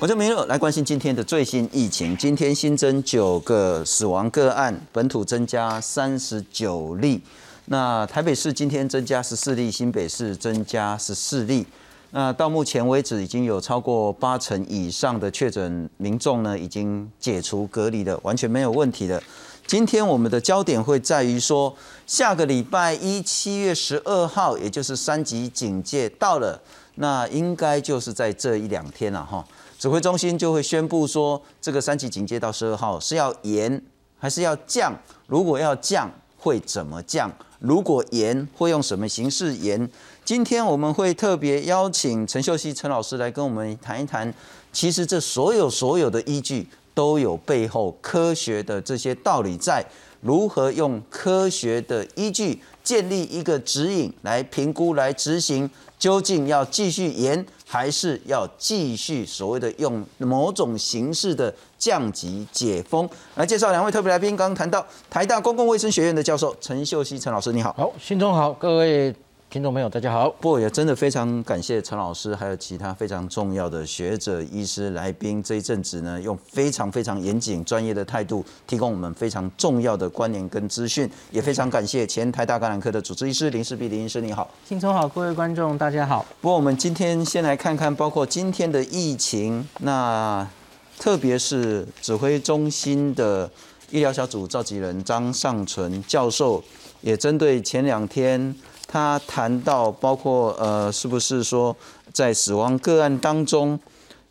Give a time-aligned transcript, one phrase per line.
[0.00, 2.16] 我叫明乐，来关心今天的最新疫情。
[2.16, 7.20] 今天新增九个死亡个案，本土增加三十九例。
[7.66, 11.66] 那台北市今天增加十四例，新北市增加十四例。
[12.12, 19.22] 那到目前为止，已经有超过八成以上的确诊民众呢，已经解除隔离了，完全没有问题了。
[19.66, 21.76] 今天我们的焦点会在于说，
[22.06, 26.58] 下个礼拜一七月十二号，也就是三级警戒到了，
[26.94, 29.44] 那应该就是在这一两天了哈。
[29.80, 33.82] 指挥中心就会宣布说，这个三级警戒到十二号是要严
[34.18, 34.92] 还是要降？
[35.26, 37.32] 如果要降，会怎么降？
[37.60, 39.90] 如果严，会用什么形式严？
[40.22, 44.30] 今天我们会特别邀请陈秀熙陈老师来跟我们谈一谈。
[44.70, 49.82] 其实这所有所有的依据都有背后科学的这些道理在，
[50.20, 55.70] 如何用科学的依据建立一个指引来评估来执行，
[56.00, 57.46] 究竟要继续延？
[57.64, 64.34] 还是要继续所谓的用某种形式的降级解封来介绍两位特别来宾。
[64.34, 67.72] 刚刚谈到台大公共卫生学院的教授陈秀熙陈老师，你好。
[67.74, 69.14] 好，新中好，各位。
[69.50, 70.30] 听众朋友，大家好！
[70.30, 81.10] 不过也真的非常感谢陈老师，还有其他非常重要的学者、医师来宾，这一阵子呢，用非常非常严谨、专业的态度，提供我们非常重要的观念跟资讯。
[81.32, 84.48] 也非常感谢前台大感染科的主治医师林世碧林医师，你好。
[84.68, 86.24] 听众好，各位观众大家好。
[86.40, 90.48] 不过我们今天先来看看，包括今天的疫情，那
[90.96, 93.50] 特别是指挥中心的
[93.90, 96.62] 医疗小组召集人张尚存教授，
[97.00, 98.54] 也针对前两天。
[98.92, 101.76] 他谈到，包括呃，是不是说
[102.12, 103.78] 在死亡个案当中，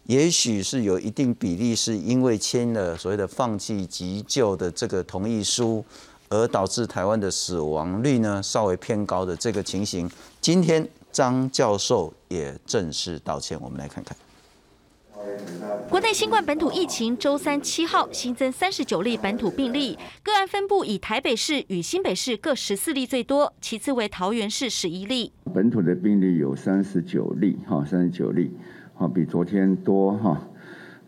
[0.04, 5.86] 也许是有一定比例是因为签了所谓的放弃急救的这个同意书，
[6.28, 10.12] 而导致台湾的死亡率呢稍微偏高的这个情形。
[10.42, 14.14] 今天张教授也正式道歉，我们来看看。
[15.90, 25.32] 国内新冠本土疫情周三七号新增三十九例本土病例，个案分布以台北市与新北市各十四例最多，其次为桃园市十一例。
[25.54, 28.52] 本土的病例有三十九例，哈，三十九例，
[28.94, 30.40] 哈，比昨天多，哈。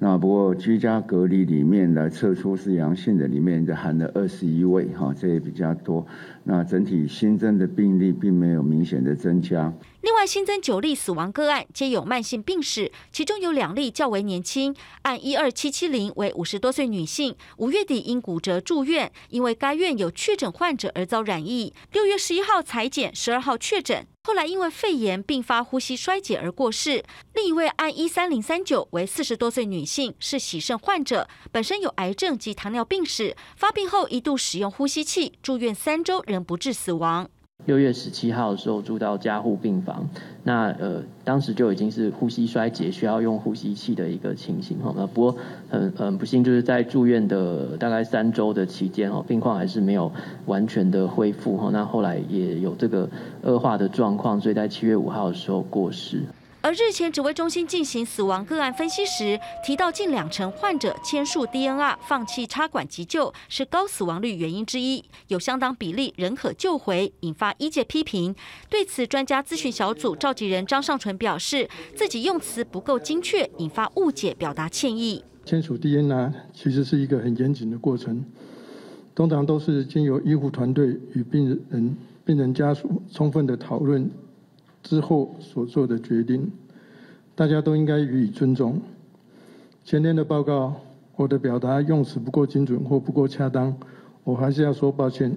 [0.04, 6.04] 那不过居家隔离里面的测出是阳性的里面就含了二十一位哈，这也比较多。
[6.44, 9.74] 那整体新增的病例并没有明显的增加。
[10.02, 24.08] 另外新增九例死亡个案，皆有慢性病史，其中有两例较为年轻，按一二七七零为五十多岁女性，五月底因骨折住院，因为该院有确诊患者而遭染疫，六月十一号裁剪，十二号确诊。
[24.24, 27.04] 后来因为肺炎并发呼吸衰竭而过世。
[27.34, 37.28] 另一位按一三零三九为四十多岁女性，是喜肾患者，本身有癌症及糖尿病史，发病后一度使用呼吸器，住院三周仍不治死亡。
[37.68, 40.10] 六月十七号的时候住到加护病房，
[40.44, 44.92] 那呃当时就已经是呼吸衰竭，需要用呼吸器的一个情形哈。
[44.98, 45.38] 那不过
[45.70, 50.12] 很很不幸，就是在住院的大概三周的期间哦，病况还是没有
[50.48, 51.70] 完全的恢复哈。
[51.72, 53.08] 那后来也有这个
[53.44, 56.24] 恶化的状况，所以在七月五号的时候过世。
[56.64, 68.36] 而日前指挥中心进行死亡个案分析时，提到近两成患者签署 DNR 放弃插管急救是高死亡率原因之一，有相当比例仍可救回，引发医界批评。
[68.70, 75.24] 对此，专家咨询小组召集人张尚纯表示，自己用词不够精确，引发误解，表达歉意。
[75.44, 78.24] 签署 DNR 其实是一个很严谨的过程，
[79.16, 84.08] 通常都是经由医护团队与病人、病人家属充分的讨论。
[84.84, 86.52] 之后所做的决定，
[87.36, 88.82] 大家都应该予以尊重。
[89.84, 90.76] 前天的报告，
[91.16, 93.76] 我的表达用词不够精准或不够恰当，
[94.24, 95.36] 我还是要说抱歉，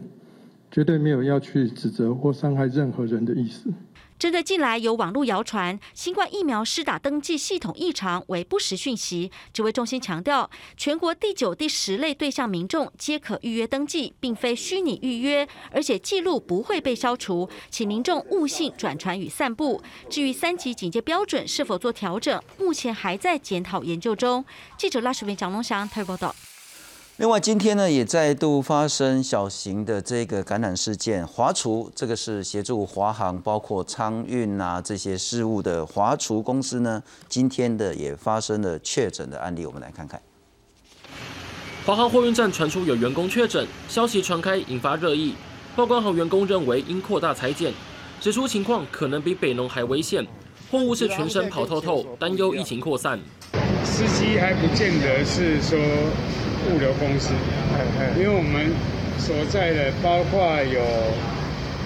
[0.70, 3.70] 绝对没有要去指责或伤害任何人的意思。
[4.18, 19.82] 针对近来有网络谣传新冠疫苗施打登记系统异常为不实讯息，指挥中心强调，全国第九、第十类对象民众皆可预约登记，并非虚拟预约，而且记录不会被消除，请民众勿信转传与散布。
[20.08, 24.44] 至于三级警戒标准是否做调整，目前还在检讨研究中。
[24.78, 26.34] 记者拉水平蒋龙祥台报道。
[27.16, 31.24] 另外，今天呢也再度发生小型的这个感染事件。
[31.24, 39.64] 华厨这个是协助华航包括仓运啊这些事务的华厨公司呢，今天的也发生了确诊的案例。
[39.64, 40.20] 我们来看看，
[41.86, 45.36] 华航货运站传出有员工确诊，消息传开引发热议。
[45.76, 47.72] 报关行员工认为应扩大裁剪，
[48.20, 50.26] 指出情况可能比北农还危险，
[50.68, 53.20] 货物是全身跑透透，担忧疫情扩散。
[53.84, 55.78] 司机还不见得是说。
[56.70, 57.32] 物流公司，
[58.16, 58.72] 因为我们
[59.18, 60.80] 所在的包括有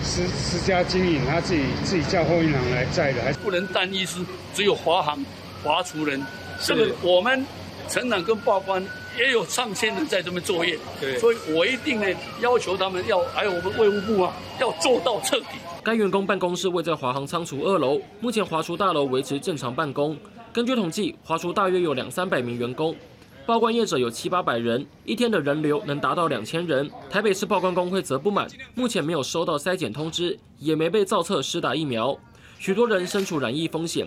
[0.02, 4.20] 私私家经营，他自己自己叫货运行来载的，还不能单一是
[4.54, 5.18] 只有华航、
[5.62, 6.22] 华厨人
[6.60, 7.44] 这个我们
[7.88, 8.84] 成长跟报关
[9.18, 10.78] 也有上千人在这边作业，
[11.18, 12.06] 所以我一定呢
[12.40, 15.46] 要求他们要，还有我们卫务部啊，要做到彻底。
[15.82, 20.16] 该员工办公室位在华航仓储二楼，目前华厨大楼维持正常办公。
[20.52, 22.94] 根据统计，华厨大约有两三百名员工，
[23.48, 26.86] 报关业者有七八百人，一天的人流能达到两千人。
[27.08, 32.14] 台北市报关工会则不满，目前没有收到筛检通知，也没被造册施打疫苗，
[32.58, 34.06] 许多人身处染疫风险。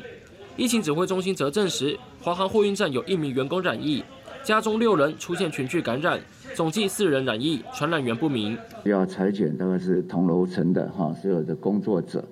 [0.56, 4.04] 疫情指挥中心则证实，华航货运站有一名员工染疫，
[4.44, 6.22] 家中六人出现群聚感染，
[6.54, 8.56] 总计四人染疫，传染源不明。
[8.84, 12.24] 要裁剪大概是同楼层的哈所有的工作者，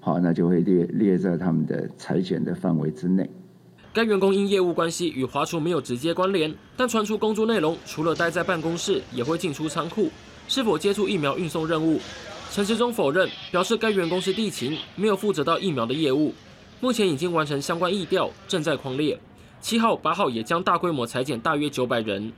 [0.00, 3.30] 好，那就会列列在他们的裁剪的范围之内。
[3.96, 10.12] 该员工因业务关系与华厨没有直接关联，但传出工作内容除了待在办公室，也会进出仓库，
[10.48, 11.98] 是否接触疫苗运送任务？
[12.52, 16.34] 陈时中否认，表示该员工是地勤，没有负责到疫苗的业务。
[16.78, 19.18] 目前已经完成相关疫调，正在狂列。
[19.62, 22.30] 七号、八号也将大规模裁减大约九百人。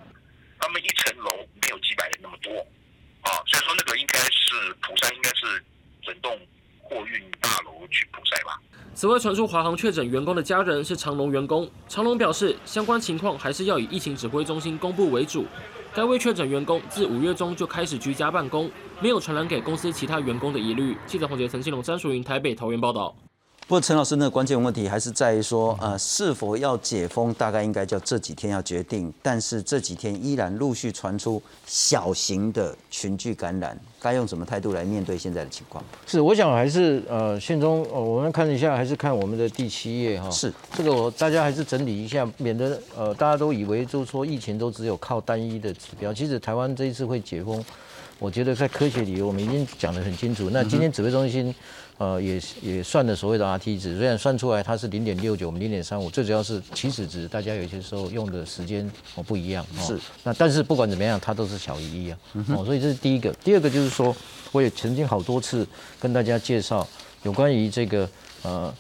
[0.60, 2.52] 他们一层楼没有几百人那么多，
[3.22, 5.64] 啊，所以说那个应该是普山，应该是
[6.02, 6.38] 整栋
[6.88, 8.61] 货运大楼去补赛吧。
[8.94, 15.46] 此外，传出华航确诊员工的家人是长龙员工，长龙表示相关情况还是要以疫情指挥中心公布为主。
[15.94, 18.70] 该位确诊员工自五月中就开始居家办公，
[19.00, 20.96] 没有传染给公司其他员工的疑虑。
[21.06, 23.14] 记者黄杰、陈信龙、张淑云台北桃园报道。
[23.69, 29.12] 不过陈老师，那个关键问题还是在于说，呃，是否要解封，大概应该叫这几天要决定。
[29.20, 35.85] 但是这几天依然陆续传出小型的群聚感染，该用什么态度来面对现在的情况？
[36.06, 40.31] 是，我想还是呃，宪中，呃，我们看一下，还是看我们的第七页哈。
[40.31, 46.15] 是，这个我大家还是整理一下，免得呃大家都以为就是说疫情都只有靠单一的指标。
[46.15, 47.62] 其实台湾这一次会解封，
[48.19, 50.49] 我觉得在科学里我们已经讲得很清楚。
[50.50, 51.55] 那今天指挥中心。
[51.99, 59.67] 呃，也也算的所谓的 RT 值，虽然算出来它是零点六九，我们零点三五，最主要是起始值，大家有些时候用的时间哦不一样。
[59.81, 62.19] 是，那但是不管怎么样，它都是小于一啊。
[62.56, 63.33] 哦，所以这是第一个。
[63.45, 64.17] 第二个就是说，
[64.53, 65.67] 我也曾经好多次
[66.00, 66.87] 跟大家介绍
[67.25, 68.09] 有关于这个
[68.43, 68.75] 呃。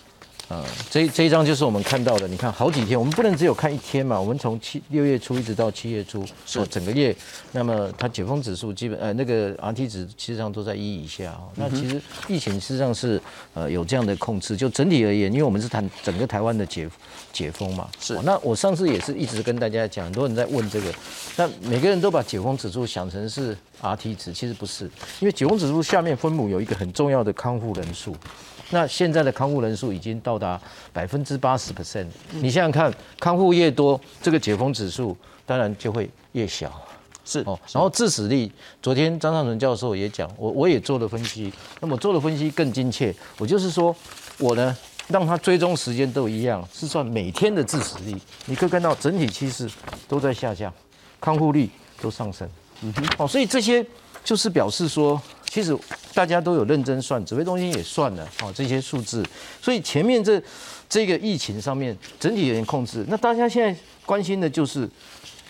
[0.48, 2.26] 呃，这这一张就是我们看到的。
[2.26, 4.18] 你看好几天，我们不能只有看一天嘛。
[4.18, 7.14] 我们从七六月初一直到七月初，是整个月。
[7.52, 11.52] 那么它解封指数基本呃那个 RT 值其实上都在一以下哦。
[11.54, 13.20] 那其实疫情事实际上是
[13.52, 14.56] 呃有这样的控制。
[14.56, 16.88] 就整体而言，因为我们是谈整个台湾的解
[17.30, 17.86] 解封嘛。
[18.00, 18.18] 是。
[18.22, 20.90] 那我上次也是一直跟大家讲，很多人在问这个，
[21.36, 24.84] 那每个人都把解封指数想成是 RT 值，其实不是，
[25.20, 28.16] 因为解封指数下面分母有一个很重要的康复人数。
[28.70, 30.60] 那现在的康复人数已经到达
[30.92, 35.16] 百分之八十 percent，你想想看，康复越多，这个解封指数
[35.46, 36.70] 当然就会越小，
[37.24, 37.58] 是哦。
[37.72, 38.50] 然后致死率，
[38.82, 43.94] 昨天张尚存教授也讲，我我也做了分析，那么做了分析更精确，我就是说，
[44.38, 44.76] 我呢
[45.08, 48.14] 让他追踪时间都一样，是算每天的致死率，
[48.44, 49.66] 你可以看到整体趋势
[50.06, 50.70] 都在下降，
[51.18, 51.70] 康复率
[52.02, 52.46] 都上升，
[52.82, 53.84] 嗯哼，哦，所以这些
[54.28, 55.18] 就是表示说。
[55.50, 55.74] 其实
[56.12, 59.24] 大家都有认真算，指挥中心也算了哦这些数字，
[59.62, 60.40] 所以前面这
[60.86, 63.02] 这个疫情上面整体有点控制。
[63.08, 64.86] 那大家现在关心的就是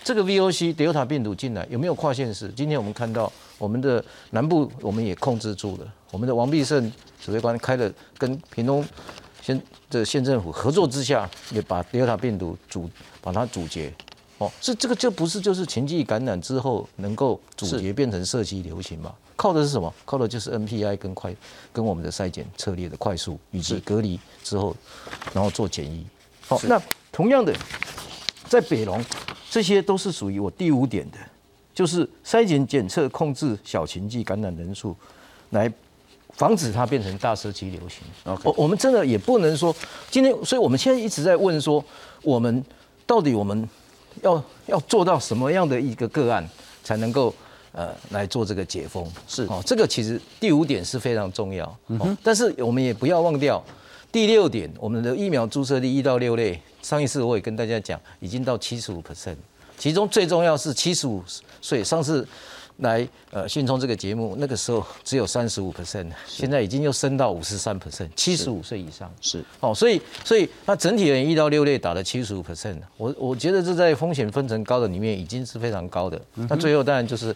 [0.05, 2.49] 这个 VOC Delta 病毒进来有没有跨县市？
[2.55, 8.87] 今天我们看到我们的南部我们也控制住了，我们的王必胜指挥官开了跟屏东
[9.43, 12.89] 县的县政府合作之下，也把 Delta 病毒阻
[13.21, 13.93] 把它阻截。
[14.39, 19.13] 哦，是这个就不是就是情绪感染之后能够阻绝变成社区流行嘛？
[19.37, 19.93] 靠的是什么？
[20.05, 21.35] 靠的就是 NPI 跟快
[21.73, 24.75] 跟我们的筛检策略的快速以及隔离之后，
[25.33, 26.05] 然后做检疫。
[26.47, 26.81] 好，那
[27.13, 27.55] 同样的，
[28.49, 29.05] 在北龙，
[29.51, 31.19] 这些都是属于我第五点的，
[31.75, 34.97] 就是筛检检测控制小情绪感染人数，
[35.51, 35.71] 来
[36.33, 38.01] 防止它变成大社区流行。
[38.45, 39.75] 我我们真的也不能说
[40.11, 41.85] 今天，所以我们现在一直在问说，
[42.23, 42.65] 我们
[43.07, 43.69] 到底我们
[44.23, 46.49] 要要做到什么样的一个个案
[46.83, 47.35] 才能够？
[47.73, 53.63] 呃，来做这个解封是哦，这个其实第五点是非常重要，嗯但是我们也不要忘掉
[54.11, 59.37] 第六点，我们的疫苗注射率一到六类，上一次我也跟大家讲，已经到七十五 percent，
[59.77, 61.23] 其中最重要是七十五
[61.61, 62.27] 岁，上次。
[62.79, 69.09] 来，呃，信聪这个节目那个时候只有三十五 percent，现在已经又升到五十三 percent，七十五岁以上。
[69.21, 69.45] 是。
[69.61, 72.39] 哦，所以所以那整体人一到六类打了七十五。
[72.49, 76.19] percent，我我觉得这在风险分成高的里面已经是非常高的。
[76.35, 77.35] 那最后当然就是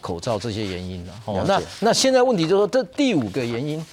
[0.00, 1.12] 口罩这些原因了。
[1.26, 3.84] 哦，那那现在问题就是说这第五个原因，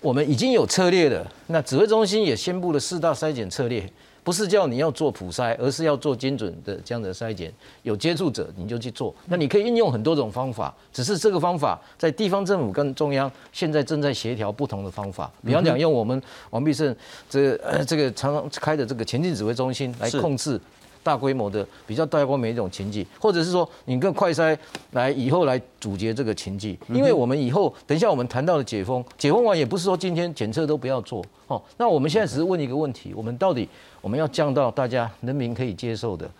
[0.00, 3.90] 我们已经有策略了，那指挥中心也宣布了四大筛检策略，
[4.24, 7.52] 不是叫你要做普筛，而是要做精准的这样的筛检。
[7.82, 15.30] 有接触者你就去做，那你可以运用很多种方法，只是这个方法在地方政府跟中央现在正在协调不同的方法。
[15.44, 16.94] 比方讲，用我们王必胜
[17.28, 20.60] 这呃这个常常开的这个前进指挥中心来控制。
[21.02, 24.56] 大规模的比较大规模一种情境，或者是说你跟快筛
[24.92, 31.60] 来以后来阻截这个情境，因为我们以后等一下我们谈到的解封，解封完也不是说今天检测都不要做哦。
[31.76, 33.68] 那我们现在只是问一个问题，我们到底
[34.00, 36.30] 我们要降到大家人民可以接受的，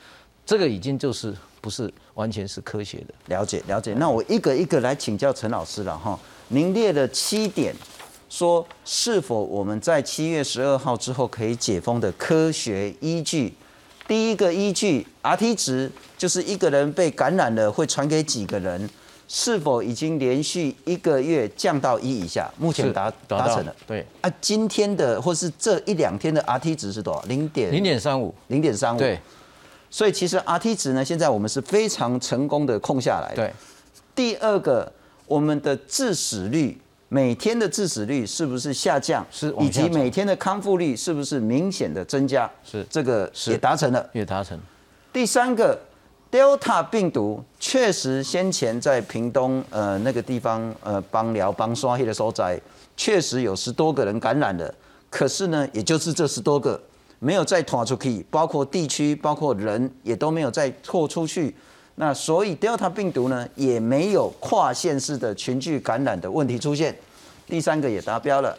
[0.46, 3.14] 这个已经就是不是完全是科学的。
[3.26, 6.18] 了解了解，那我一个一个来请教陈老师了哈。
[6.48, 7.74] 您列了七点，
[8.28, 13.52] 说是否我们在七月十二号之后可以解封的科学依据？
[14.08, 18.90] 第一个依据 Rt 值就是一个人被感染了会传给几个人，
[19.28, 22.50] 是否已经连续一个月降到一以下？
[22.58, 23.74] 目前达达成了。
[23.86, 27.22] 对啊，今天的或是这一两天的 Rt 值是多少？
[27.22, 28.98] 零点零点三五，零点三五。
[28.98, 29.18] 对，
[29.88, 33.34] 所以其实 Rt 值呢，现在我们是非常成功的控下来。
[33.34, 33.52] 对，
[34.14, 34.92] 第二个，
[35.26, 36.78] 我们的致死率。
[37.12, 39.22] 每天的致死率是不是下降？
[39.30, 42.50] 是，以及每天的康复率是不是明显的增加？
[42.64, 44.58] 是，这个也达成了，也达成。
[45.12, 45.78] 第三个
[46.30, 52.58] ，Delta 病毒确实先前在屏东呃那个地方呃帮疗帮刷黑的所在，
[52.96, 54.74] 确实有十多个人感染了。
[55.10, 56.80] 可是呢，也就是这十多个
[57.18, 61.54] 没有再拖出去，包括地区，包括人也都没有再拓出去。
[61.96, 66.96] 那所以 Delta 病毒呢也没有跨县市的群聚感染的问题出现，
[67.46, 68.56] 第三个也达标了，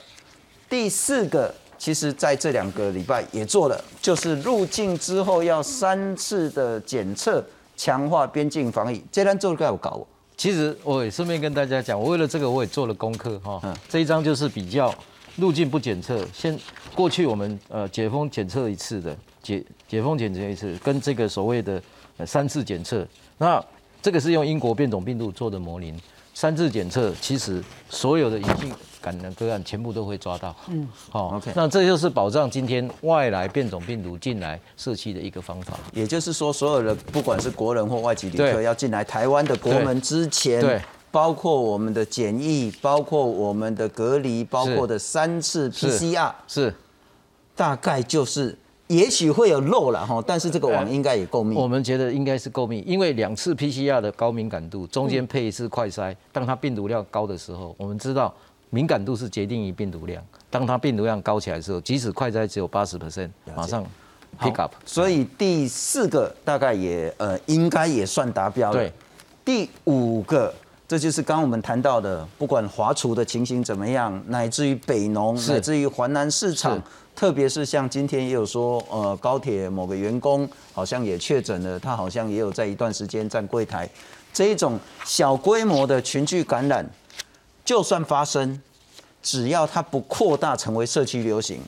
[0.69, 7.43] 第四个其实在这两个礼拜也做了，就是入境之后要三次的检测，
[7.75, 9.03] 强化边境防疫。
[9.11, 10.05] 这单做该有搞。
[10.37, 13.61] 其实我也顺便跟大家讲，我为了这个我也做了功课哈。
[13.89, 14.93] 这一张就是比较
[15.35, 16.57] 入境不检测，先
[16.95, 21.81] 过去我们呃解封检测一次的解解封检测一次，跟这个所谓的
[22.25, 23.05] 三次检测。
[23.37, 23.63] 那
[24.01, 25.93] 这个是用英国变种病毒做的模拟，
[26.33, 30.55] 三次检测，其实所有的隐性感染个案全部都会抓到。
[30.67, 31.51] 嗯，好，OK。
[31.55, 35.79] 那这就是保障今天外来变种病毒进来社区的一个方法。
[35.93, 46.73] 也就是说，所有的不管是国人或外籍旅客要进来台湾的国门之前，对，包括我们的检疫，包括我们的隔离，包括的三次 PCR，是，
[47.55, 48.57] 大概就是。
[48.93, 51.55] 也许会有漏了哈，但是这个网应该也够密。
[51.55, 58.31] 我们觉得应该是够密，因为两次 PCR 的高敏感度，中间配一次快筛，当它病毒量高的时候，我们知道
[58.69, 60.23] 敏感度是决定于病毒量。
[60.51, 63.83] 当它病毒量高起来的时候，即使快筛只有八十 percent，马上
[64.39, 64.71] pick up。
[64.85, 68.77] 所以第四个大概也呃应该也算达标了。
[68.77, 68.93] 对，
[69.43, 70.53] 第五个，
[70.87, 76.79] 这就是刚我们谈到的，不管华储的情形怎么样，乃至于北农，乃至于华南市场。
[77.15, 83.87] 特别是像今天也有说，呃，高铁某个员工好像也确诊了，他好像也有在一段时间站柜台，
[84.33, 86.85] 这一种小规模的群聚感染，
[87.63, 88.59] 就算发生，
[89.21, 91.61] 只要它不扩大成为社区流行，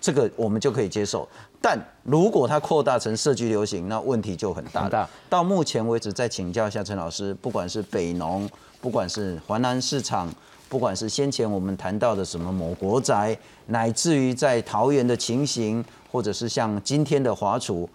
[0.00, 1.28] 这个我们就可以接受。
[1.60, 4.88] 但如果它扩大成社区流行，那问题就很大。
[4.88, 5.08] 大。
[5.28, 8.48] 到目前为止，再请教一下陈老师，不管是北农，
[8.80, 10.32] 不管是华南市场。
[10.68, 17.88] 不管是先前我们谈到的什么某国宅，乃至于在桃园的情形，或者是像今天的华厨，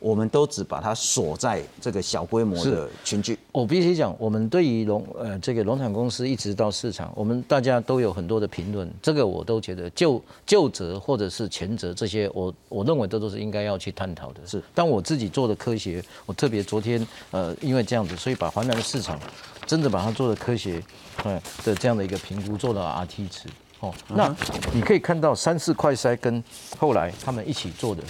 [0.00, 3.38] 我们都只把它锁在这个小规模的群聚。
[3.52, 14.40] 我必须讲，我们对于农呃这个农产公司一直到市场，我们大家都有很多的评论，这个我都觉得就就责或者是全责这些，我我认为这都是应该要去探讨的。
[14.46, 19.18] 是，但我自己做的科学，我特别昨天呃因为这样子，所以把华南的市场
[19.68, 20.82] 真的把它做的科学。
[21.20, 23.40] 对的，这样的一个评估做到 RT 值
[23.80, 24.32] 哦，那
[24.72, 26.42] 你可以看到三四快筛跟
[26.78, 28.00] 后来他们一起做的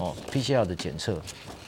[0.00, 1.16] 哦 PCR 的检测，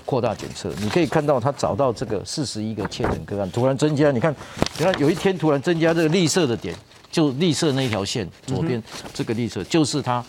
[0.05, 4.35] 扩大检测，你可以看到他找到这个四十一个确诊个案突然增加，你看，
[4.77, 6.75] 你看有一天突然增加这个绿色的点，
[7.13, 8.83] 就绿色那一条线左边
[9.15, 10.25] 这个绿色就是他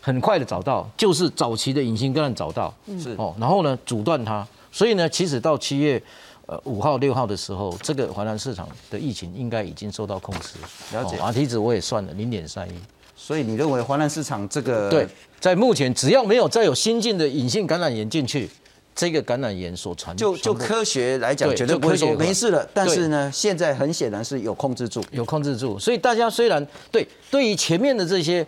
[0.00, 6.02] 很快的找到，就是早期的隐形个案找到是哦，然后呢阻断它，所以呢其实到七月。
[6.46, 10.50] 呃，五号、六号的时候，这个华南市场的疫情应该已经受到控制。
[10.92, 12.72] 了解，马体值我也算了零点三一。
[13.16, 15.08] 所以你认为华南市场这个对，
[15.40, 18.48] 在目前只要没有再有新进的隐性感染源进去，
[18.94, 22.64] 这个感染源所传就就科学来讲，绝对不会说没事了。
[22.72, 25.76] 但是呢，现在很显然是有控制住，有控制住。
[25.76, 28.46] 所以大家虽然对对于前面的这些，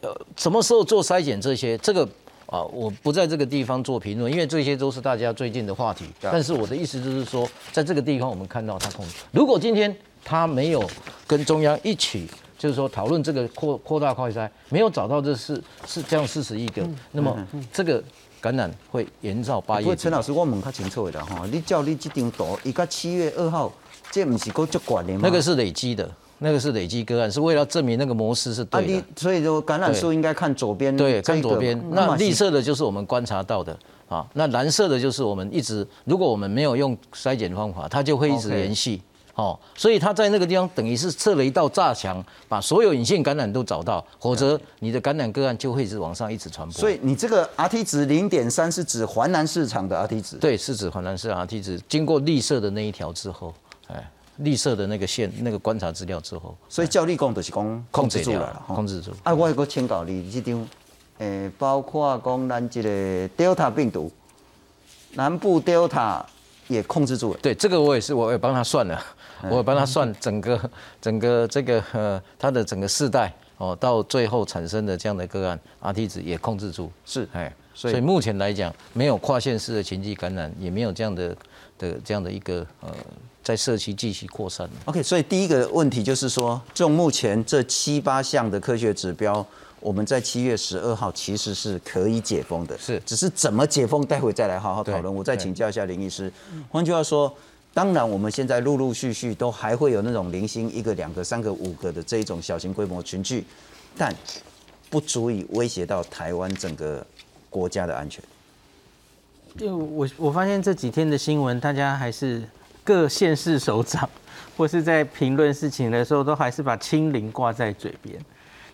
[0.00, 2.08] 呃，什么时候做筛检这些，这个。
[2.48, 6.06] 啊，我不在这个地方做评论，因为这些都是大家最近的话题。
[6.20, 9.16] 但是我的意思就是说，在这个地方我们看到他控制。
[9.32, 10.88] 如果今天他没有
[11.26, 12.26] 跟中央一起，
[12.58, 17.36] 就是说讨论这个扩扩大快筛，没有找到这是是这样四十亿个，那么
[17.70, 18.02] 这个
[18.40, 19.82] 感染会延到八月。
[19.82, 23.70] 不过陈老师，我问较清楚的哈，你照你这张图，一个七月二号，
[24.10, 25.20] 这不是够足管的吗？
[25.22, 29.04] 那个是累积的，那个是累积个案，是为了证明那个模式是对的。
[29.16, 31.80] 所以说感染数应该看左边，对，看左边。
[31.90, 33.76] 那绿色的就是我们观察到的
[34.08, 39.00] 啊，那蓝色的就是我们一直，如果我们没有用筛检方法，它就会一直延续。
[39.34, 46.76] 哦，所以他在那个地方等于是设了一道栅墙，把所有隐性感染都找到，否则你的感染个案就会一直往上一直传播。
[46.76, 50.36] 所以你这个 Rt 值零点三是指环南市场的 Rt 值？
[50.38, 53.54] 对，是指环南市场 Rt 值，经过绿色的那一条之后，
[53.86, 59.12] 哎，绿色的那个线那个观察资料之后，所以教力讲就是讲控制住了，控制住。
[59.22, 60.68] 啊，我有个请教你，这张，
[61.18, 64.10] 诶，包括讲咱这个 Delta 病毒，
[65.14, 66.22] 南部 Delta
[66.68, 67.40] 也控制住了。
[67.42, 69.00] 对，这个我也是，我也帮他算了。
[69.50, 81.36] 我帮他算整个整个这个呃，他的整个世代哦，到最后产生的这样的个案，Rt 值也控制住，是哎，所以目前来讲，没有跨县市的情绪感染，也没有这样的
[81.78, 82.94] 的这样的一个呃，
[83.42, 84.68] 在社区继续扩散。
[84.84, 89.44] OK，所以第一个问题就是说，就目前这七八项的科学指标，
[89.80, 95.14] 我们在七月十二号其实是可以解封的，是，只是怎么解封，待会再来好好讨论。
[95.14, 96.32] 我再请教一下林医师，
[96.70, 97.34] 换句话说。
[97.74, 103.44] 当然，我们现在陆陆续续都还会有那种零星一个、两个、三个、五个的这一种小型规模群聚，
[103.96, 104.12] 但
[104.90, 107.06] 不足以威胁到台湾整个
[107.48, 108.24] 国家的安全。
[109.58, 112.42] 因为我我发现这几天的新闻，大家还是
[112.84, 114.08] 各县市首长
[114.56, 118.18] 或是在评论事情的时候，都还是把清零挂在嘴边。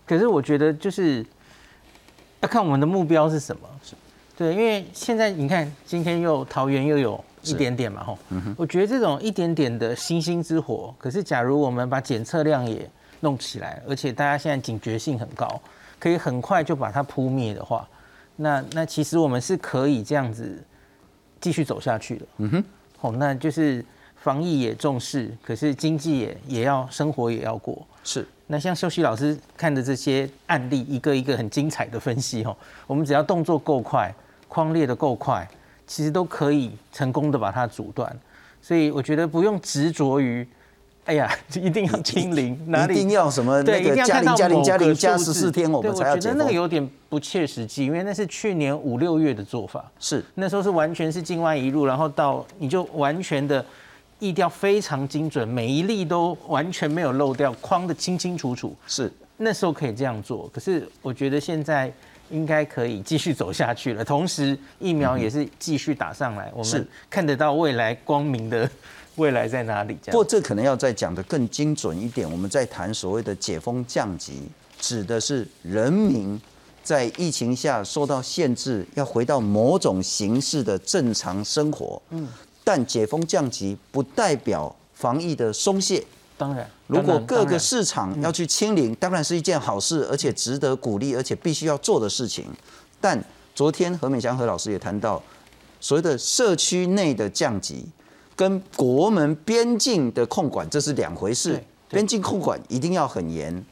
[0.06, 1.24] 可是我觉得就是
[2.40, 3.62] 要看我们的目标是什么。
[4.36, 7.24] 对，因为现在你看，今天又桃园又有。
[7.46, 8.18] 一点点嘛，吼，
[8.56, 15.60] 我觉得这种一点点的星星之火，可是假如我们把检测量也弄起来，而且大家现在警觉性很高，
[15.98, 17.86] 可以很快就把它扑灭的话，
[18.36, 20.58] 那那其实我们是可以这样子
[21.44, 22.26] 继续走下去的。
[22.38, 22.64] 嗯哼，
[22.98, 23.84] 好，那就是
[24.16, 27.86] 防疫也重视，可是经济也也要生活也要过。
[28.02, 34.10] 是，那像秀熙老师看的这些案例，一个一个很精彩的分析，哦，我们只要动作够快，
[34.48, 35.46] 框列的够快。
[35.86, 38.10] 其实都可以成功的把它阻断，
[38.62, 40.48] 所以我觉得不用执着于，
[41.04, 42.94] 哎呀，一定要清零，哪里？
[42.94, 50.24] 一定要什么对，一定要看到零加零加十四天，我们才要我觉得那个有点不切实际，因为那是去年五六月的做法，是。
[50.34, 53.64] 那时候是完全是境外一路，然后到你就完全的
[54.18, 59.12] 意调非常精准，每一例都完全没有漏掉，框的清清楚楚，是。
[59.36, 61.92] 那时候可以这样做，可是我觉得现在。
[62.30, 68.68] 应该可以继续走下去了，同时疫苗也是继续打上来，我们看得到未来光明的
[69.16, 69.96] 未来在哪里。
[70.06, 74.42] 不过这可能要再讲的更精准一点，我们在谈所谓的解封降级，
[74.80, 76.40] 指的是人民
[76.82, 82.00] 在疫情下受到限制，要回到某种形式的正常生活。
[82.10, 82.28] 嗯，
[82.62, 86.04] 但解封降级不代表防疫的松懈。
[86.36, 92.46] 当然，如果各个市场要去清零，当然是一件好事，而且值得鼓励，而且必须要做的事情。
[93.00, 93.22] 但
[93.54, 95.22] 昨天何美祥何老师也谈到，
[95.80, 97.86] 所谓的社区内的降级
[98.36, 101.62] 跟国门边境的控管这是两回事。
[101.88, 103.64] 边境控管一定要很严，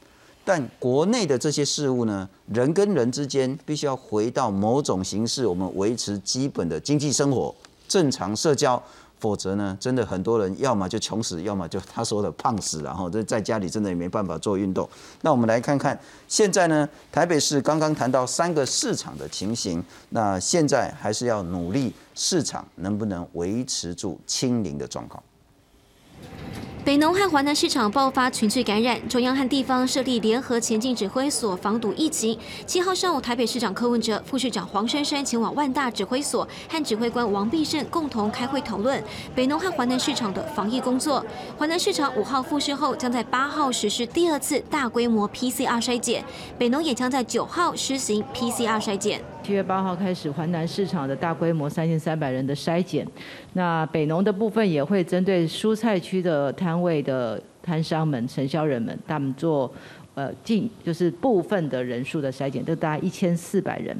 [0.45, 7.53] 但国内的这些事物呢，人跟人之间必须要回到某种形式，我们维持基本的经济生活、
[7.87, 8.81] 正常社交。
[9.23, 14.87] 否则呢，真的很多人要么就穷死，要么就他说的胖死，然后这在家里真的也没办法做运动。
[15.21, 25.23] 那我们来看看现在呢，台北市刚刚谈到三个市场的情形，那现在还是要努力，市场能不能维持住清零的状况？
[26.85, 32.37] 北农和华南市场爆发群聚感染，中央和地方设立联合前进指挥所防堵疫情。
[32.65, 39.01] 七号上午，台北市长柯文哲、副市长黄珊珊前往万大指挥所，和指挥官王必胜共同开会讨论
[39.33, 41.25] 北农和华南市场的防疫工作。
[41.57, 46.21] 华南市场五号复市后，将在八号实施第二次大规模 PCR 筛检，
[46.57, 49.21] 北农也将在九号施行 PCR 筛检。
[49.43, 53.05] 七月八号开始，环南市场的大规模三千三百人的筛检。
[53.51, 59.69] 那北农的部分也会针对蔬菜区的摊位的摊商们、承销人们，他们做
[60.15, 63.95] 呃进就是部分的人数的筛检，就大概一千四百人。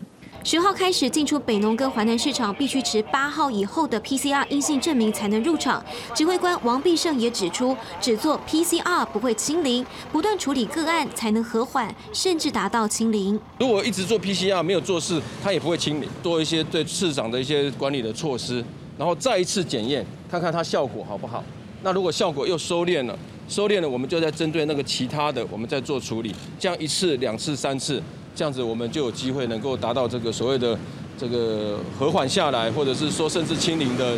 [0.45, 5.83] 十号开始进出北农跟华南市场，必须持八号以后的 PCR 阴性证明才能入场。
[6.13, 13.39] 指挥官王必胜也指出，只做 PCR 不会清零，不断处理个案才能和缓，甚至达到清零。
[13.57, 16.09] 如果一直做 PCR 没有做事，他也不会清零。
[16.21, 18.63] 做一些对市场的一些管理的措施，
[18.97, 21.41] 然后再一次检验，看看它效果好不好。
[21.83, 26.35] 那如果效果又收敛了，收敛了，我们就在针对那个其他的，我们再做处理。
[26.59, 28.03] 这样一次、两次、三次。
[28.35, 30.77] 这样子，我们就有机会能够达到这个所谓的
[31.17, 34.17] 这个和缓下来，或者是说甚至清零的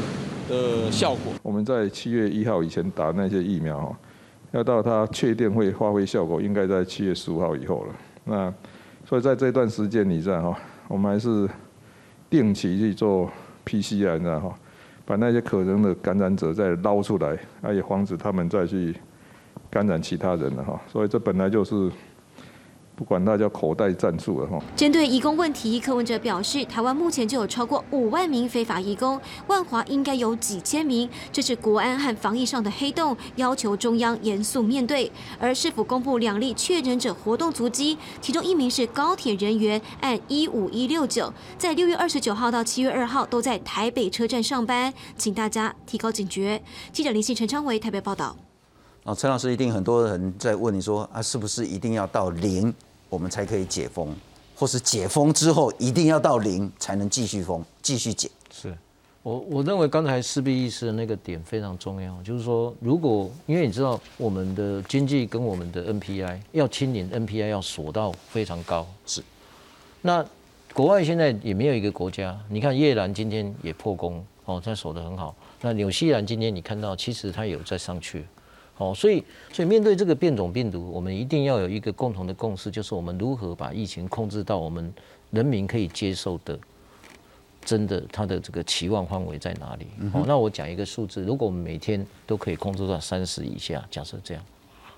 [0.50, 1.34] 的效果。
[1.44, 3.98] 我们在七月一号以前打那些疫苗哈，
[4.52, 7.96] 要到它确定会发挥效果，应该在七月十五号以后了。
[8.24, 8.54] 那
[9.06, 11.50] 所以在这段时间里在哈，我们还是
[12.30, 13.30] 定期去做
[13.66, 14.54] PCR，然后
[15.06, 17.38] 把那些可能的感染者再捞出来，
[17.74, 18.96] 也防止他们再去
[19.70, 20.82] 感染其他人了哈。
[20.90, 21.92] 所以这本来就是。
[22.96, 24.60] 不管那叫口袋战术了哈。
[24.76, 35.12] 针对移工问题，柯文哲表示，台湾目前就有超过五万名非法移工，万华应该有几千名，这是国安和防疫上的黑洞，要求中央严肃面对。
[35.40, 46.62] 而是否公布两例确诊者活动足迹，其中一名是高铁人员，按一五一六九，在六月二十九号到七月二号都在台北车站上班，请大家提高警觉。
[46.92, 48.45] 记者林信陈昌维台北报道。
[49.06, 52.74] 哦，陈老师一定很多人在问你说啊，是不是一定要到零？
[53.08, 54.12] 我们才可以解封，
[54.56, 58.28] 或是解封之后一定要到零才能继续封、继续解。
[58.52, 58.76] 是，
[59.22, 68.88] 我我认为刚才施必医师的那个点非常重要，就是说，如果因为你知道我们的经济跟我们的 NPI 要清零，NPI 要锁到非常高。
[69.06, 69.24] 是，
[70.02, 70.26] 那
[70.74, 75.36] 国外现在也没有一个国家，你看越南今天也破功哦，它守得很好。
[75.62, 78.26] 那纽西兰今天你看到，其实它有在上去。
[78.78, 84.94] 哦，所以，所以面对这个变种病毒，我们一定要有一个共同的共识，就是我们如何把疫情控制到我们
[85.32, 86.60] 人民可以接受的，
[87.64, 89.88] 真的它的这个期望范围在哪里？
[90.14, 94.44] 哦，那我讲一个数字，如果我们每天都可以控制到三十以下，假设这样，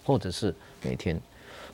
[0.04, 1.22] 或者是每天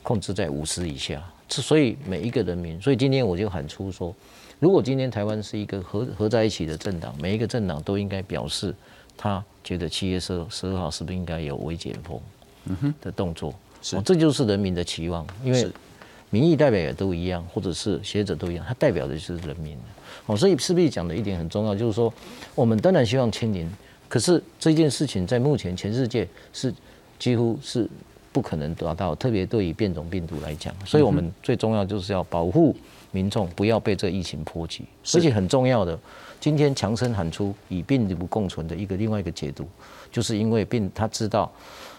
[0.02, 4.14] 控制在五十以下，所以每一个人民，所以今天我就喊出说，
[4.60, 8.74] 如果今天台湾是一个合合在一起的政党，每一个政党都应该表示。
[9.16, 13.54] 他觉得七月十十二号是不是应该有微解封的动作？
[13.82, 15.68] 是，这就是人民的期望，因为
[16.30, 19.76] 民意代表也都一样，或者是学者都一样，他代表的就是人民。
[20.26, 22.12] 哦，所以势必讲的一点很重要，就是说，
[22.54, 23.70] 我们当然希望清零，
[24.08, 26.72] 可是这件事情在目前全世界是
[27.18, 27.88] 几乎是
[28.32, 32.74] 不可能达到，特别对于变种病毒来讲，所以我们最重要就是要保护
[33.10, 35.98] 民众不要被这疫情波及，而且很重要的。
[36.44, 39.66] 今天强生喊出与病毒共存的一个另外一个解读，
[40.12, 41.50] 就是因为病他知道，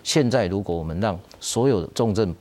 [0.03, 2.31] 现在如果我们让所有的重症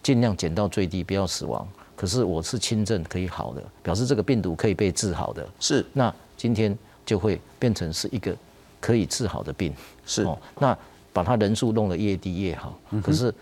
[0.00, 1.66] 尽量减到最低，不要死亡，
[1.96, 5.84] 可是我是轻症可以好的，表示这个病毒可以被治好的，是。
[5.92, 8.32] 那今天就会变成是一个
[8.78, 9.74] 可以治好的病，
[10.06, 10.22] 是。
[10.22, 10.78] 哦，那
[11.12, 13.34] 把它人数弄得越低越好，可是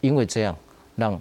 [0.00, 0.56] 因为这样
[0.94, 1.20] 让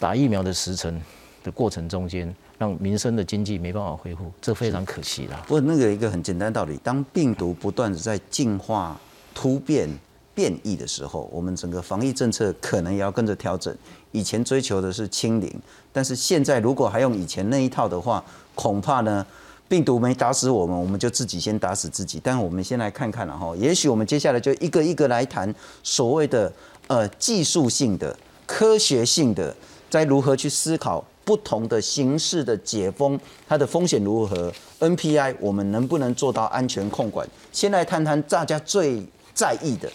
[0.00, 1.00] 打疫苗的时程
[1.44, 2.34] 的过程中间。
[2.58, 5.42] 让民生的经济没办法恢复，这非常可惜了。
[5.46, 8.98] 不过那个一个很简单道理，当病毒不断的在进化、
[9.34, 9.88] 突变、
[10.34, 13.74] 变异的时候，我们整个防疫政策可能也要跟着调整。
[14.12, 15.54] 以前追求的是清零，
[15.92, 19.26] 但是现在如果还用以前那一套的话，恐怕呢，
[19.68, 22.18] 病毒没打死我们，我们就自己先打死自己。
[22.24, 26.50] 但我们先来看看了哈，也许我们接下来就一个一个来谈所谓的
[26.86, 28.16] 呃技术性的、
[28.46, 29.54] 科学性的，
[29.90, 31.04] 在如何去思考。
[31.26, 37.28] 不同的形式的解封，它的风险如何？NPI 我们能不能做到安全控管？
[37.50, 39.90] 先来谈谈大家最在意的，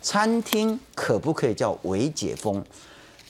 [0.00, 2.64] 餐厅可不可以叫微解封？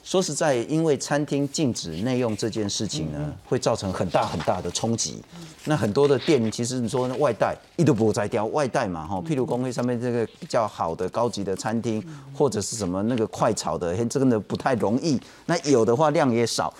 [0.04, 5.22] 说实在，因为餐厅禁止内用这件事情呢，会造成很大很大的冲击。
[5.64, 9.16] 那很多的店，其实你说外带，一都不在掉外带嘛，哈。
[9.26, 12.02] 譬如工会上面这个比较好的高级的餐厅，
[12.34, 15.18] 或者是什么那个快炒的，这个呢不太容易。
[15.46, 16.72] 那有的话量也少。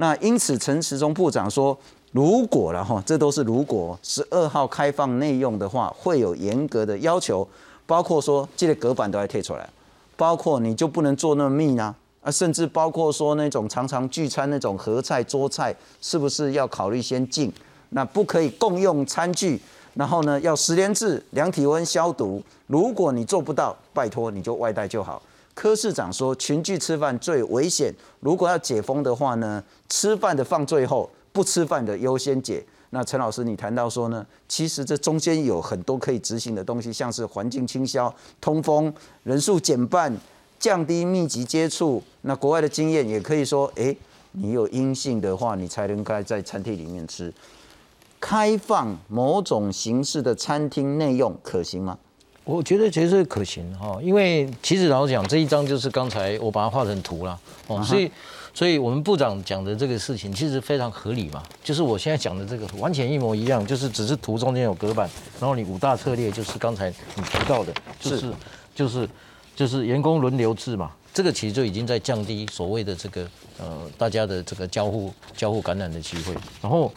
[0.00, 1.76] 那因此，陈时中部长说，
[2.12, 7.46] 如果了哈，这都是如果十二号开放内用的话，会有严格的要求，
[7.84, 9.68] 包括说这个隔板都要贴出来，
[10.16, 17.52] 包括你就不能做那么密呢，啊，甚至包括说那种常常聚餐那种合菜桌菜，是不是要考虑先禁？
[17.88, 19.60] 那不可以共用餐具，
[19.94, 25.20] 然后呢要十连制量体温消毒，如果你做不到，拜托你就外带就好。
[25.58, 27.92] 柯市长说，群聚吃饭最危险。
[28.20, 32.64] 如果要解封的话呢，吃饭的放最后，不吃饭的优先解。
[32.90, 38.94] 那陈老师，你谈到说呢，其实这中间有很多可以执行的东西，像是环境清消、通风、
[39.24, 40.16] 人数减半、
[40.60, 42.00] 降低密集接触。
[42.20, 43.92] 那国外的经验也可以说，哎，
[44.30, 47.34] 你有阴性的话，你才能该在餐厅里面吃。
[48.20, 51.98] 开放某种形式的餐厅内用可行吗？
[52.48, 58.10] 我觉得其实可行哈，因为其实老实讲，这一张就是刚才我把它画成图了哦，所以，
[58.54, 68.32] 所以我们部长讲的这个事情其实非常合理嘛，就是我现在讲的这个完全一模一样，就是只是图中间有隔板，然后你五大策略就是刚才你提到的，就是
[68.74, 69.06] 就是
[69.54, 76.32] 就是员工轮流制嘛，这个其实就已经在降低所谓的这个呃大家的这个交互交互感染的机会，
[76.62, 76.90] 然后。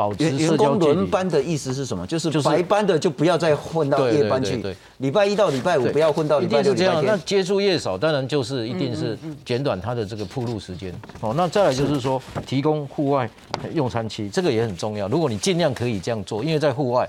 [0.00, 1.06] 保持员工轮。
[1.10, 2.06] 班的意思是什么？
[2.06, 4.64] 就是白班的就不要再混到夜班去
[4.98, 6.94] 礼拜一到礼拜五不要混到礼一拜六、定是这样。
[6.94, 7.26] 那礼拜天。
[7.26, 10.94] 接触越少，当然就是一定是减短他的这个铺路时间。
[11.20, 13.28] 哦，那再来就是说，提供户外
[13.74, 15.08] 用餐区，这个也很重要。
[15.08, 17.08] 如果你尽量可以这样做，因为在户外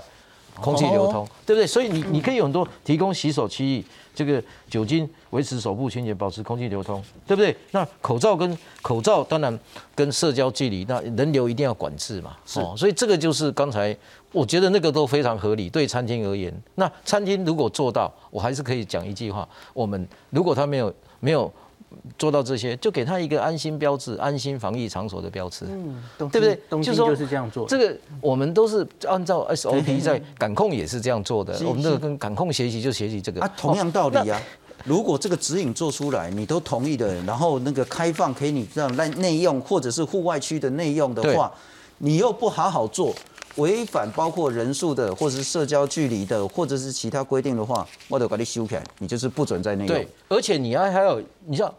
[0.60, 1.66] 空气流通，对不对？
[1.66, 3.84] 所以你你可以有很多提供洗手区域，
[4.14, 7.56] 这个酒精维持手部清洁，保持空气流通，对不对？
[7.70, 9.58] 那口罩跟口罩当然
[9.94, 12.36] 跟社交距离，那人流一定要管制嘛。
[12.56, 13.96] 哦，所以这个就是刚才
[14.30, 15.70] 我觉得那个都非常合理。
[15.70, 21.52] 对餐厅而言，那餐厅如果做到，我还是可以讲一句话：我们如果他没有没有
[22.18, 25.64] 做到这些，就给他一个安心标志、安心防疫场所的标志。
[25.68, 27.66] 嗯，对不对就是说就是这样做。
[27.66, 31.58] 这个我们都是按照 SOP 在感控也是这样做的。
[31.66, 34.42] 我们这个跟感控学习就学习这个啊，同样道理哦啊。
[34.84, 41.52] 如果这个指引做出来，你都同意的，然后那个开放可以你这样内内用或者是户外区的内用的话，
[41.98, 43.14] 你又不好好做，
[43.56, 51.74] 违反包括人数的或者是社交距离的或者是其他规定的话，我得把你修起来，你就是不准在内用对。，而且你还还有，你知道，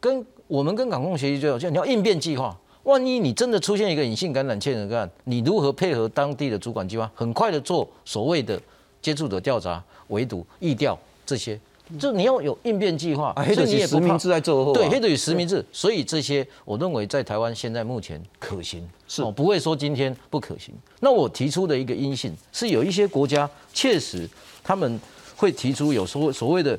[0.00, 2.56] 跟我们跟港控协议最好，就你要应变计划。
[2.84, 8.60] 万一你真的出现一个隐性感染、确诊个案，你如何配合当地的主管机关，很快的做所谓的
[9.00, 11.58] 接触者调查、围堵、疫调这些？
[11.98, 20.74] 就你要有应变计划，啊那所以就是实名你也不怕制在做后啊对，黑的与实名制，所以这些我认为在台湾现在目前可行，是哦，不会说今天不可行。
[21.00, 24.28] 那我提出的一个阴性是有一些国家确实
[24.62, 25.00] 他们
[25.36, 26.78] 会提出有所所谓的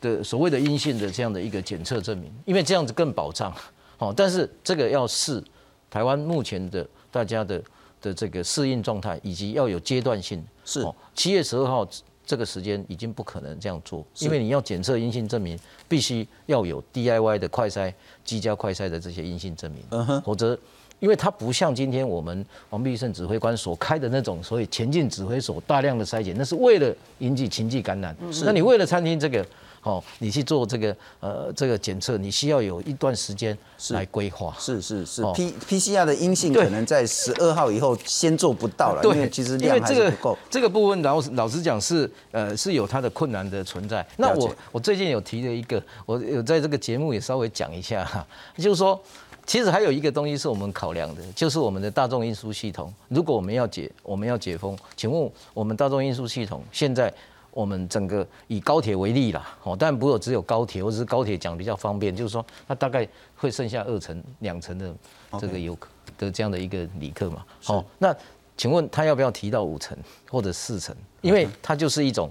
[0.00, 3.52] 的所谓的阴性的这样的一个检测证明，因为这样子更保障。
[3.98, 5.42] 哦，但是这个要试
[5.88, 7.62] 台湾目前的大家的
[8.02, 10.44] 的这个适应状态，以及要有阶段性。
[10.64, 11.86] 是哦，七月十二号
[12.26, 15.58] 这个时间已经不可能这样做，因为你要检测阴性证明，
[15.88, 17.92] 必须要有 DIY 的快筛、
[18.24, 20.58] 机加快筛的这些阴性证明，嗯，否则。
[21.00, 28.16] 因为它不像今天我们王必胜指挥官所开的那种所以前进指挥所大量的筛检，那是为了引起情绪感染。
[28.44, 29.44] 那你为了餐厅这个，
[29.84, 33.56] 哦，你去做这个呃这个检测，你需要有一段时间
[33.90, 34.52] 来规划。
[34.58, 40.36] 是是是哦，P PCR 的阴性可能在十二号以后先做不到了，因为其实量还不够。
[40.50, 44.04] 这个部分老老实讲是呃是有它的困难的存在。
[44.16, 49.00] 那我我最近有提了一个，我有在这个节目也稍微讲一下哈，就是说。
[49.46, 52.90] 其实还有一个东西是我们考量的，就是我们的大众运输系统。
[53.08, 57.12] 如果我们要解，我们要解封，请问我们大众运输系统现在
[57.54, 64.92] 我们整个以高铁为例啦，哦，但不是只有高铁，或者是高铁讲比较方便，就是说它大概会剩下二层、两层的
[65.40, 65.88] 这个游客
[66.18, 67.44] 的这样的一个旅客嘛。
[67.62, 68.14] 好、那
[68.56, 69.96] 请问他要不要提到五层
[70.30, 70.94] 或者四层？
[71.22, 72.30] 因为它就是一种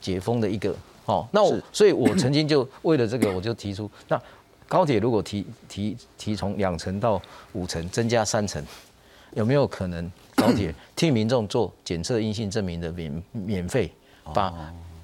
[0.00, 1.26] 解封的一个哦。
[1.30, 4.20] 那我所以，我曾经就为了这个，我就提出， 那
[4.66, 7.20] 高铁如果提提提从两层到
[7.52, 8.62] 五层，增加三层，
[9.34, 13.92] 有没有可能高铁 替民众做检测阴性证明的免免费，
[14.34, 14.52] 把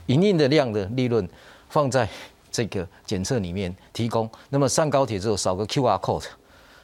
[0.06, 1.28] 营运的量的利润
[1.68, 2.08] 放在
[2.50, 4.30] 这个检测里面提供？
[4.50, 6.26] 那么上高铁之后扫个 QR code。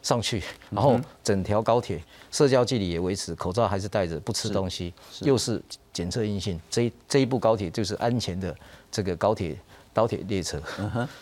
[0.03, 1.99] 上去，然后整条高铁
[2.31, 4.93] 社交距离也维持，口罩还是戴着，不吃东西，
[5.23, 5.59] 又是
[5.95, 8.55] 检测阴性，这一这一部高铁就是安全的
[8.93, 9.57] 这个高铁
[9.95, 10.61] 高铁列车。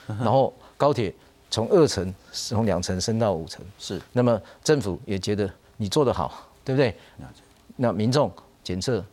[0.09, 1.15] 然后高铁
[1.49, 4.03] 从二层从两层升到五层，是。
[4.11, 6.93] 那么政府也觉得你做得好，对不对？
[7.77, 8.29] 那民众
[8.65, 9.05] 检测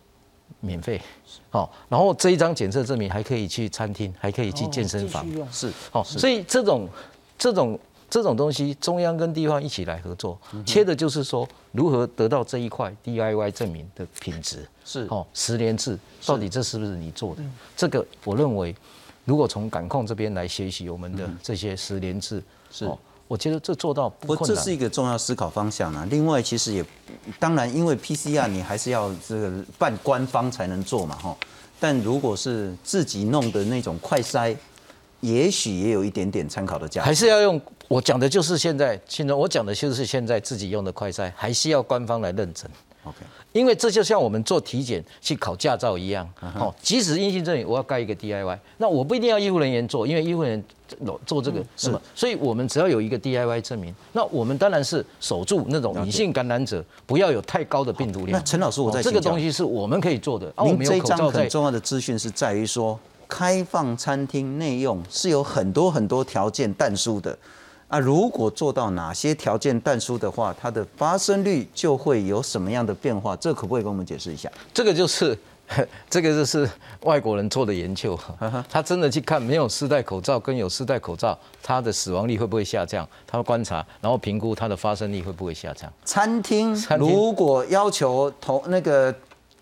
[0.61, 1.01] 免费，
[1.49, 6.87] 好，然后这一张检测证明还可以去餐厅，还可以去健身房，是好，所以这种
[7.37, 15.07] 这种这种东西，中央跟地方一起来合作，切的就是说如何得到这一块 DIY 证明的品质，是。
[15.09, 17.43] 哦，十连制到底这是不是你做的？
[17.77, 18.75] 这个我认为，
[19.25, 22.89] 如果从感控这边来学习我们的这些十连制，是。
[23.29, 24.57] 我觉得这做到不困难。
[24.57, 26.05] 这是一个重要思考方向啊。
[26.09, 26.83] 另外，其实也
[27.39, 31.37] 当然，因为 PCR 你还是要这个办官方才能做嘛，哈。
[31.79, 34.57] 但如果是自己弄的那种快筛，
[35.21, 37.05] 也许也有一点点参考的价值。
[37.05, 42.67] 还是要用我讲的就是现在，现在我讲的就是现在自己用的快筛，还是要官方来认证。
[43.09, 43.17] OK，
[43.51, 50.63] 因为这就像我们做体检去考驾照一样，哦，即使阴性证明我要盖一个 DIY，那我不一定要医护人员做，因为医护人员
[51.25, 58.31] 做这个是么，所以我们只要有一个 DIY 证明，那我们当然是守住那种隐性感染者不要有太高的病毒量。
[58.31, 60.53] 那陈老师，我在这个东西是我们可以做的。
[60.63, 61.49] 您这一张很。
[61.49, 67.35] 重要的资讯是在于说，开放餐厅内用是有很多很多条件但书的。
[67.89, 73.35] 啊，如果做到哪些条件但书的话，它的发生率就会有什么样的变化？
[73.35, 74.49] 这可不可以跟我们解释一下？
[74.71, 75.37] 这个就是
[76.09, 76.69] 这个就是
[77.01, 78.17] 外国人做的研究，
[78.69, 83.07] 他真的去看没有试戴口罩跟有试戴口罩，它的死亡率会不会下降？
[83.27, 85.91] 他会观察，然后评估它的发生率会不会下降。
[86.05, 89.13] 餐厅如果要求同那个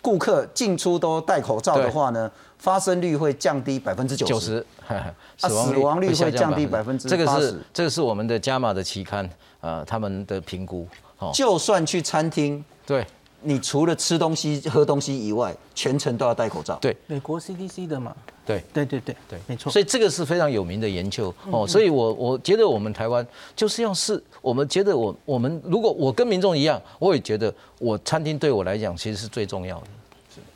[0.02, 4.66] 顾客进出都戴口罩的话呢，发生率会降低百分之九十，
[5.38, 9.30] 死亡率会降低百分之这个是这个是我们的加码的期刊，
[9.62, 10.88] 呃，他们的评估。
[11.34, 13.06] 就算去餐厅，对。
[13.44, 16.76] 你除了吃东西、喝东西以外，全程都要戴口罩。
[16.82, 18.14] 对，美国 CDC 的嘛。
[18.44, 19.72] 对，对对对对，没错。
[19.72, 21.66] 所以这个是非常有名的研究哦。
[21.66, 29.88] 所以我我觉得我们台湾就是要是，我们觉得我我们如果我跟民众一样，我也觉得我餐厅对我来讲其实是最重要的。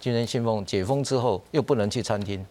[0.01, 2.45] 今天信封解封之后又不能去餐厅，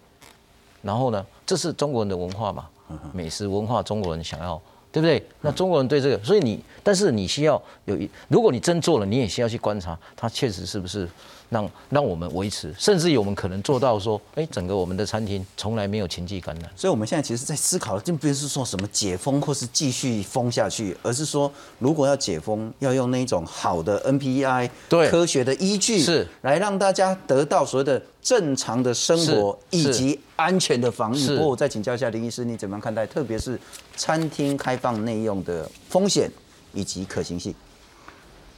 [0.81, 2.67] 然后呢，这是中国人的文化嘛，
[3.13, 4.59] 美食文化，中国人想要。
[4.93, 5.25] 对不对？
[5.41, 11.09] 那中国人对这个，所以你，但是你需要有一，如果你真做了，你也需要去观察，它确实是不是。
[11.51, 16.71] 让让我们维持，甚至于我们可能做到说，哎，整个我们的餐厅从来没有情绪感染。
[16.75, 31.27] 所以我们现在其实，在思考的，并不是说什么解封或是继续封下去，而是说，如果要解封，要用那种好的 NPI 对科学的依据，是来让大家得到所谓的正常的生活以及安全的防疫。
[31.27, 33.59] 不过，我再请教一下林医师，你怎么样看待，特别是
[33.97, 36.31] 餐厅开放内用的风险
[36.73, 37.53] 以及可行性？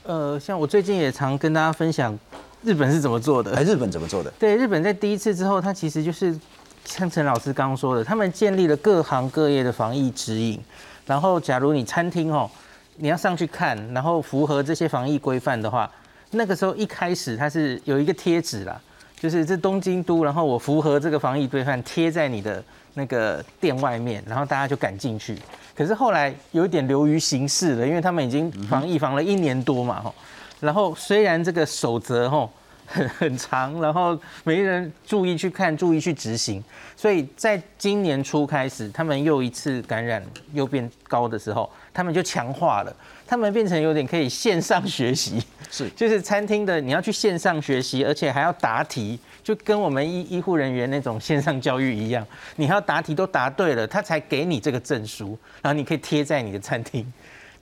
[0.05, 2.19] 呃，像我最近也常跟大家分享。
[2.63, 3.55] 日本是怎么做的？
[3.57, 4.33] 哎，日本怎么做的？
[4.39, 6.39] 对，日本在第一次之后，它其实就是
[6.85, 10.61] 像陈老师刚刚说的，他们建立了各行各业的防疫指引。
[11.05, 12.49] 然后，假如你餐厅哦，
[12.97, 15.91] 你要上去看，然后符合这些防疫规范的话，
[16.31, 18.81] 那个时候一开始它是有一个贴纸啦，
[19.19, 22.63] 就是这东京都，然后我符合这个防疫规范，贴在你的
[22.95, 25.37] 那个店外面，然后大家就敢进去。
[25.77, 30.15] 可是后来有一点流于形式了，因为他们已经防疫防了一年多嘛，哈。
[30.63, 32.49] 然后虽然这个守则吼
[32.87, 36.63] 很 很长，然后没人注意去看，注意去执行，
[36.95, 40.23] 所以在今年初开始，他们又一次感染
[40.53, 42.95] 又变高的时候，他们就强化了，
[43.27, 52.25] 他们变成有点可以线上学习，是 就是餐厅的你要去线上学习，而且还要答题，就跟我们医医护人员那种线上教育一样，
[52.57, 57.11] 你还要答题都答对了，他才给你这个证书，然后你可以贴在你的餐厅。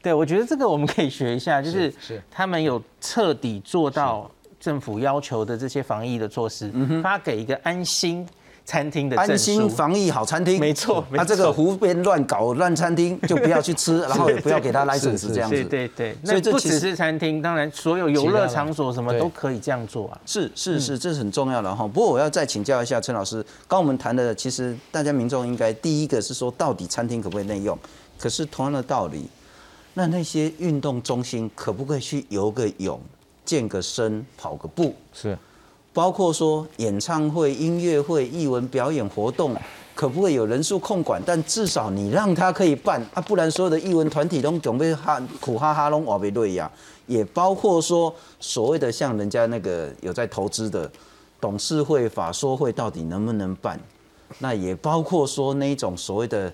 [0.03, 1.93] 对，我觉得这个我们可以学一下，就是
[2.31, 8.27] 他们有彻底做到政府要求的这些防疫的措施，发给一个安心
[8.65, 15.57] 餐厅的安心防疫好餐厅，没错，他这个胡编乱搞乱餐厅 就不要去吃，然后也不要给他来准时这样子。
[15.65, 20.21] 对对对，所以不只是餐厅，当然所有游乐场所什么都可以这样做啊。
[20.25, 21.87] 是是是，这是很重要的哈。
[21.89, 27.77] 不过我要再请教一下陈老师，刚我们谈的其实大家民众应该第一个是说，到底餐厅可不可以内用？
[28.19, 29.29] 可是同样的道理。
[30.01, 32.99] 那那些运动中心可不可以去游个泳、
[33.45, 34.95] 健个身、跑个步？
[35.13, 35.37] 是，
[35.93, 39.55] 包括说演唱会、音乐会、艺文表演活动，
[39.95, 41.23] 可不可以有人数控管？
[41.27, 46.71] 但至少你让他可以办啊，不然所有的艺文团体都准备哈苦哈哈拢瓦贝瑞呀。
[47.07, 50.91] 也包括说所谓的像人家那个有在投资的
[51.39, 53.79] 董事会、法说会，到底能不能办？
[54.39, 56.51] 那也包括说那种所谓的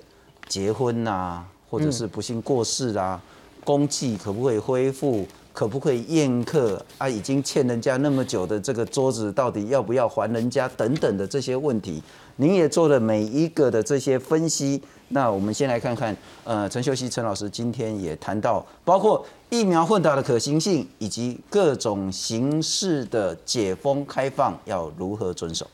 [0.49, 1.45] 结婚呐。
[1.69, 3.21] 或者是不幸过世啊，
[3.67, 5.27] 公祭可不可以恢复？
[5.53, 7.09] 可不可以宴客啊？
[7.09, 10.69] 已经欠人家那么久的这个桌子，到底要不要还人家？
[10.77, 12.03] 等等的这些问题，
[12.37, 14.83] 您也做了每一个的这些分析。
[15.09, 25.67] 那我们先来看看，呃，陈秀熙陈老师今天也谈到，包括疫苗混打的可行性，以及各种形式的解封开放要如何遵守。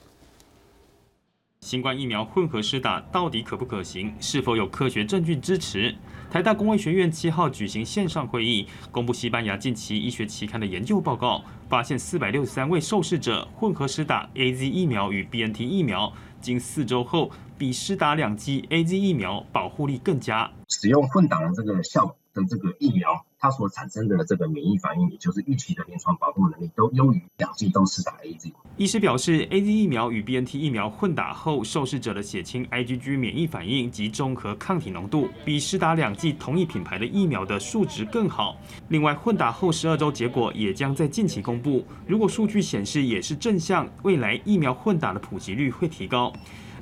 [1.62, 4.12] 新冠疫苗混合施打到底可不可行？
[4.20, 5.94] 是否有科学证据支持？
[6.28, 20.50] 台大公卫学院七号举行线上会议，公布西班牙近期医学期刊的研究报告，发现四百六十三位受试者混合施打 A Z 疫苗与 B N T 疫苗，经四周后，比施打两剂 A Z 疫苗保护力更佳。
[20.68, 23.24] 使用混打的这个效的这个疫苗。
[23.42, 28.52] 它所产生的这个免疫反应，也就是预期的临床保护能力，都优于两剂都是打 A Z。
[28.76, 38.56] 医师表示，A Z 疫苗与 B N T 疫苗混打后，受试者的血清 I G G 免疫反应及综合抗体浓度，比施打两剂同一品牌的疫苗的数值更好。
[38.90, 41.84] 另外，混打后十二周结果也将在近期公布。
[42.06, 46.32] 如果数据显示也是正向，未来疫苗混打的普及率会提高。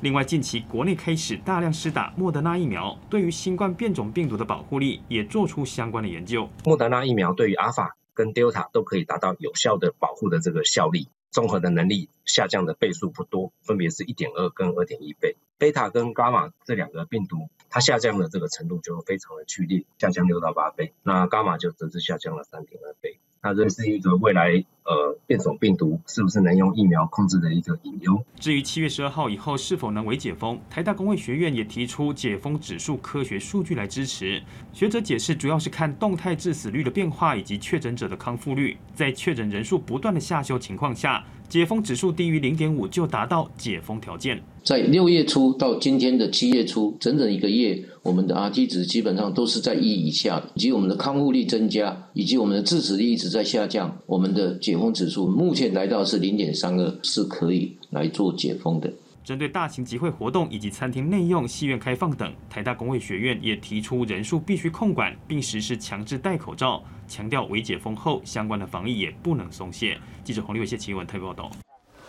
[0.02, 6.48] 另外，近期国内开始大量施打莫德纳疫苗，对于新冠变种病毒的保护力也做出相关的研究。
[6.64, 15.36] 莫德纳疫苗对于阿尔法跟 Delta 都可以达到有效的保护的这个效力，综合的能力下降的倍数不多，分别是一点二跟二点一倍。
[15.58, 20.94] 贝塔跟伽马这两个病毒，它下降的这个程度就非常的剧烈，下降六到八倍。
[21.02, 23.20] 那伽马就则是下降了三点二倍。
[23.42, 28.22] 那这是一个未来呃变种病毒是不是能用疫苗控制的一个隐忧。
[28.38, 34.42] 至于七月十二号以后是否能为解封，台大工卫学院也提出解封指数科学数据来支持。
[34.72, 44.40] 学者解释，主要是看动态致死率的变化以及确诊者的康复率，在确诊人数不断的下修情况下，解封指数低于零点五就达到解封条件。
[44.62, 53.92] 在六月初到今天的七月初，整整一个月，我们的 RT 值基本上都是在一以下，以及我们的康复率增加，以及我们的致死率一直在下降。
[54.06, 58.88] 我们的解封指数目前来到是零点三二，是可以来做解封的。
[59.30, 69.96] 针对大型集会活动以及餐厅内用、戏院开放等，台大工卫学院也提出人数必须控管，并实施强制戴口罩，强调为解封后相关的防疫也不能松懈。
[70.24, 71.48] 记者洪立伟、谢奇文特别报道。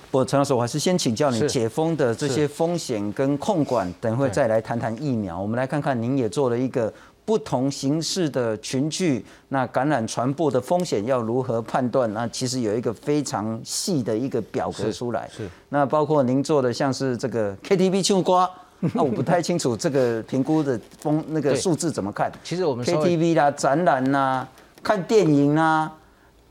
[0.09, 5.39] 不陈老师，我还是先请教你解封的这些风险跟控管，等会再来谈谈疫苗。
[5.39, 6.91] 我们来看看，您也做了一个
[7.31, 12.13] 不同形式的群聚，那感染传播的风险要如何判断？
[12.13, 15.29] 那其实有一个非常细的一个表格出来。
[15.33, 18.49] 是那包括您做的像是这个 KTV 唱歌，
[18.93, 22.29] 那 我不太清楚这个评估的风那个数字怎么看？
[22.43, 24.45] 其实我们 KTV 啦、展览啦、
[24.83, 25.89] 看电影啦、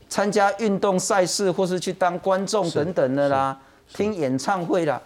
[0.09, 3.55] 参加运动赛事或是去当观众等等的啦，
[3.93, 4.99] 听演唱会啦，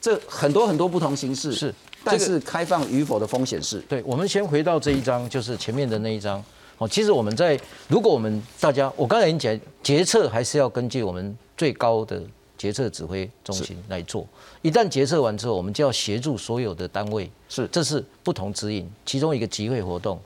[0.00, 1.50] 这很多很多不同形式。
[1.50, 1.74] 是
[2.06, 3.80] 但这是开放与否的风险是。
[3.80, 6.42] 对，我们先回到这一章，就是前面的那一章。
[6.78, 12.22] 哦，其实我们在，如果我们大家，我刚才已经讲，决策还是要根据我们最高的
[12.58, 14.26] 决策指挥中心来做。
[14.60, 18.86] 一旦决策完之后，我们就要协助所有的单位，是，这是不同指引。
[19.06, 20.20] 其中一个集会活动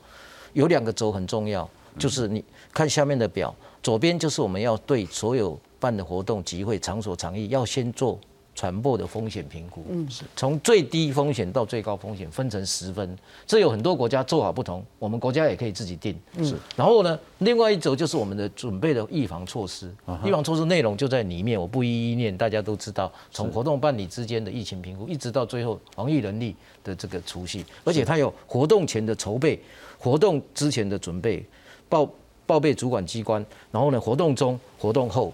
[0.52, 8.18] 有两个轴很重要，就是你看下面的表，左边就是我们要对所有办的活动、集会场所、场域要先做
[8.60, 16.14] 传播的风险评估，嗯，是从最低风险到最高风险分成十分，这有很多国家做法不同，我们国家也可以自己定。
[16.42, 26.54] 是然后呢，另外一轴就是我们的准备的预防措施，哈预防措施内容就在里面，我不一一念，大家都知道，从活动办理之间的疫情评估，一直到最后防疫能力
[26.84, 29.58] 的这个储蓄，而且它有活动前的筹备，
[29.98, 31.42] 活动之前的准备，
[31.88, 32.06] 报
[32.44, 35.32] 报备主管机关，然后呢，活动中、活动后，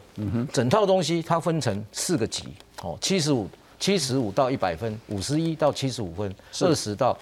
[0.52, 2.44] 整套东西它分成四个级，
[2.82, 3.48] 哦，七十五、
[3.80, 7.16] 七十五到一百分，五十一到七十五分，是二十到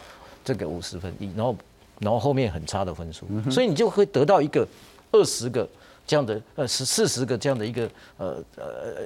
[0.45, 1.57] 这个五十分一，然后
[2.01, 4.67] 然后后面很差的分数，哼所以你就会得到一个
[5.13, 5.67] 二十个
[6.07, 7.89] 这样的呃十四十个这样的一个
[8.19, 8.65] 呃呃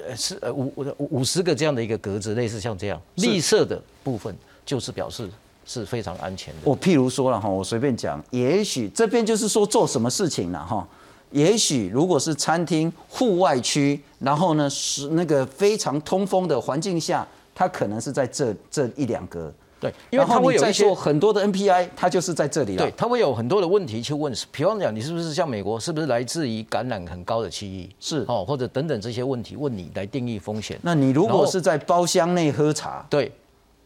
[0.08, 4.34] 呃是呃五五五十个这样的一个格子，类似像这样绿色的部分
[4.64, 5.28] 就是表示
[5.66, 6.60] 是非常安全的。
[6.64, 10.88] 我譬如说了哈，我随便讲，也许这边就是说做什么事情了哈。
[11.30, 19.52] 也许如果是餐厅户外区，然后呢是那个非常通风的环境下，它可能是在这这一两格。
[19.80, 22.78] 对，因为它会有一些做很多的 NPI，它就是在这里了。
[22.84, 27.88] 对，它会有很多的问题去问，比方讲，你是不是像美国，是不是来自于感染很高的区域？
[28.00, 30.76] 是哦，或者等等这些问题问你来定义风险。
[30.82, 33.30] 那你如果是在包厢内喝茶，对，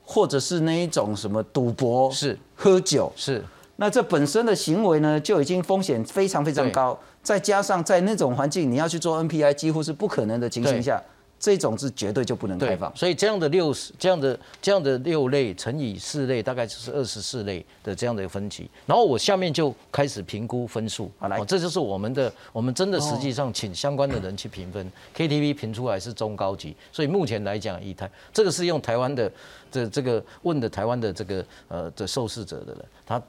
[0.02, 3.44] 或者是那一种什么赌博，是喝酒，是，
[3.76, 11.00] 那这本身的行为呢，就已经风险非常非常高，再加上在那种环境你要去做 NPI 几乎是不可能的情形下，
[11.38, 12.94] 这种是绝对就不能开放。
[12.96, 18.68] 所以这样的六十这样的这样的六类乘以四类，大概就是二十四类的这样的分级。
[18.86, 29.30] 然后我下面就开始评估分数，好来、这就是我们的我们真的实际上请相关的人去评分、k t v 评出来是中高级，所以目前来讲，以台这个是用台湾的
[29.70, 33.22] 这这个问的台湾的这个呃的受试者的人，他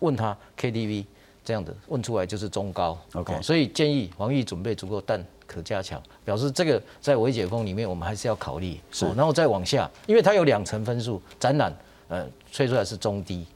[0.00, 1.04] 问他 KTV
[1.44, 9.04] 这样的问出来就是中高，OK，、哦所以建议防疫准备足够，但可加强，表示这个在微解封里面我们还是要考虑，是。
[9.04, 11.76] 哦然后再往下，因为它有两层分数，展览
[12.08, 13.46] 呃吹出来是中低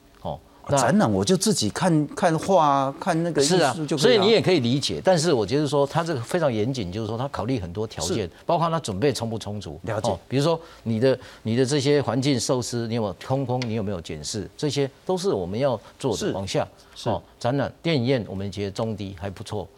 [0.77, 10.11] 展览我就自己看看画，看那个艺是啊所以你也可以理解，但是我觉得说他这个非常严谨，就是说他考虑很多条件，包括他准备充不充足，了解。
[10.11, 16.27] 哦比如说你的你的这些环境设施，你有没有通风，你有没有检视，这些都是我们要做是。
[16.27, 16.33] 的。
[16.33, 16.67] 往下。
[16.95, 17.09] 是。
[17.09, 19.63] 哦，展览电影院我们觉得中低还不错。
[19.63, 19.69] 哦。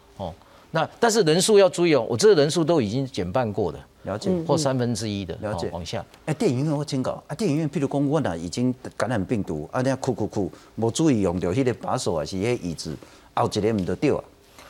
[0.71, 4.31] 那但是人数要注意哦，我这个人数都已经减半过的，了解。
[4.47, 5.67] 或三分之一的，了解。
[5.67, 6.03] 哦往下。
[6.25, 12.95] 哎，电影院我听讲啊，电影院譬如讲，我呐已经感染病毒，啊，那哭哭哭，无注意用到迄个把手啊，是迄个椅子，
[13.33, 14.23] 后一个唔得掉啊。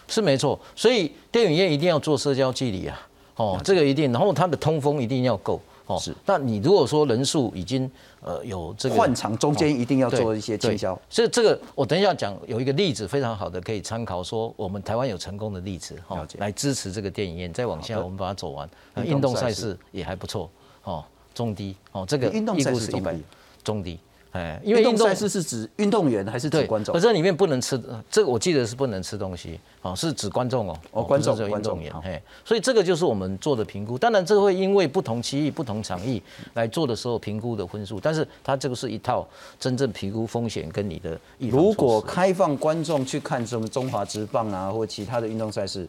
[0.08, 3.00] 是没错，所以电影院一定要做社交距离啊，
[3.36, 5.62] 哦，这个一定，然后它的通风一定要够，
[5.92, 6.16] 哦，是。
[6.26, 7.90] 那你如果说人数已经
[8.22, 17.52] 呃有这个换场中间一定要做一些清消对所以这个我等一下讲有一个例子非常好的可以参考，说我们台湾有成功的例子，哦，来支持这个电影院。
[17.52, 20.50] 再往下我们把它走完，呃运动赛事也还不错，
[20.84, 23.24] 哦，中低，哦，这个运动赛事中低
[23.64, 24.00] 中低。
[24.32, 26.94] 哎，因为运动赛事是指运动员还是指观众？
[26.94, 33.98] 可这里面不能吃，这个我记得是不能吃东西，哦，是指观众哦，哦，观众，观众员，嘿，所以这个就是我们做的评估。
[33.98, 36.22] 当然，这会因为不同区域、不同场域
[36.54, 39.28] 来做的时候评估的分数，但是它这个是一套
[39.60, 41.20] 真正评估风险跟你的。
[41.38, 45.88] 如果开放观众去看什么中华职棒啊，或其他的运动赛事。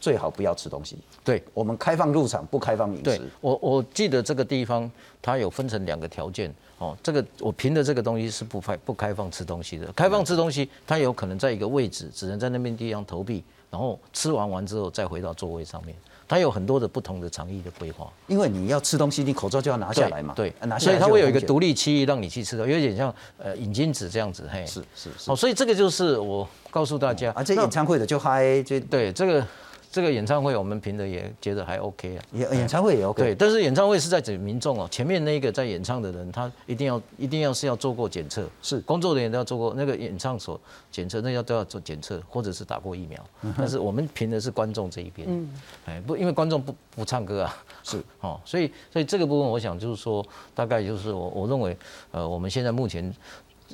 [0.00, 0.98] 最好不要吃东西。
[1.24, 3.02] 对，我们开放入场，不开放饮食。
[3.04, 4.90] 对，我我记得这个地方
[5.22, 6.54] 它有分成两个条件
[6.84, 6.96] 哦。
[7.02, 9.90] 这个我凭的这个东西是不开不开放吃东西的。
[9.92, 15.96] 开放吃东西，它有可能在一个位置，只能在那边地方投币，然后吃完完之后再回到座位上面。
[16.26, 18.10] 它有很多的不同的长意的规划。
[18.26, 20.32] 因为你要吃东西，你口罩就要拿下来嘛。
[20.34, 20.92] 对，拿下来。
[20.92, 24.48] 所以它会有一个独立区域让你去吃的，有点像呃饮金子这样子。
[24.50, 25.30] 嘿，是是是。
[25.30, 29.46] 哦，所以这个就是我告诉大家啊，这演唱会的就嗨，就对这个。
[29.94, 33.22] 这个演唱会我们评的也觉得还 OK 啊，演演唱会也 OK。
[33.22, 43.24] 对，但是演唱会是在指民众哦，前面那个在演唱的人，他一定要一定要是要做过检测，是工作人员都要做过那个演唱所检测，那要都要做检测，或者是打过疫苗。
[43.56, 45.48] 但是我们评的是观众这一边，嗯，
[45.84, 50.26] 哎不，因为观众不不唱歌啊，是哦，所以所以这个部分我想就是说，
[50.56, 51.76] 大概就是我我认为，
[52.10, 53.14] 呃，我们现在目前，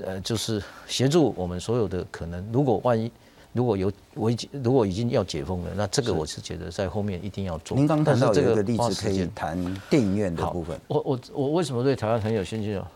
[0.05, 3.11] 呃，就是协助我们所有的可能，如果万一。
[3.53, 7.77] 如果有危机，如果已经要解封了，那这个我是觉得在后面一定要做。
[7.77, 9.59] 您刚谈到这个例子，可以谈
[9.91, 10.79] 电影院的部分。
[10.87, 12.87] 我我我为什么对台湾很有兴趣呢？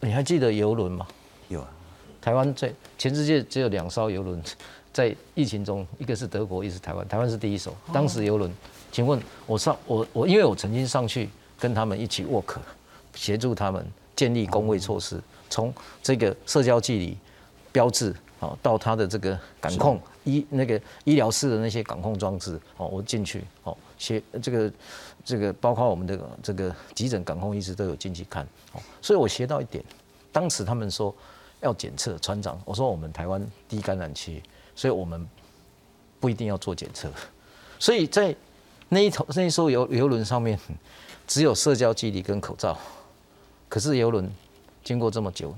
[0.00, 1.06] 你还记得游轮吗？
[1.48, 1.68] 有啊，
[2.22, 4.42] 台湾在全世界只有两艘游轮
[4.94, 7.06] 在疫情中，一个是德国，一个是台湾。
[7.06, 7.74] 台湾是第一艘。
[7.92, 8.50] 当时游轮，
[8.90, 11.28] 请问我上我我因为我曾经上去
[11.60, 12.56] 跟他们一起 work，
[13.14, 13.86] 协助他们
[14.16, 15.20] 建立工位措施，
[15.50, 15.72] 从
[16.02, 17.14] 这个社交距离
[17.70, 18.14] 标志。
[18.42, 24.72] 哦，到他的这个感控医那个医疗室的那些感控装置，哦，我进去，哦，协这个
[25.24, 29.84] 这个包括我们的这个急诊感控医师都有进去看，哦，所以我学到一点，
[30.32, 31.14] 当时他们说
[31.60, 34.42] 要检测船长，我说我们台湾低感染区，
[34.74, 35.24] 所以我们
[36.18, 37.08] 不一定要做检测，
[37.78, 38.34] 所以在
[38.88, 40.58] 那一头那一艘游游轮上面
[41.28, 42.76] 只有社交距离跟口罩，
[43.68, 44.28] 可是游轮
[44.82, 45.54] 经过这么久。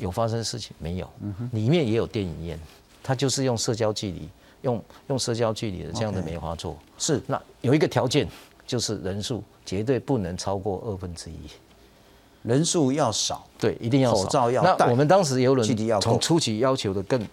[0.00, 1.08] 有发生事情没有？
[1.52, 2.58] 里面也有电影院，
[3.02, 4.28] 它就是用社交距离，
[4.62, 6.76] 用用社交距离的这样的梅花座。
[6.98, 8.26] 是，那有一个条件，
[8.66, 11.36] 就是人数绝对不能超过二分之一，
[12.42, 14.86] 人数要少，对，一定要口罩要戴。
[14.86, 17.26] 那我们当时游轮从初期要求的更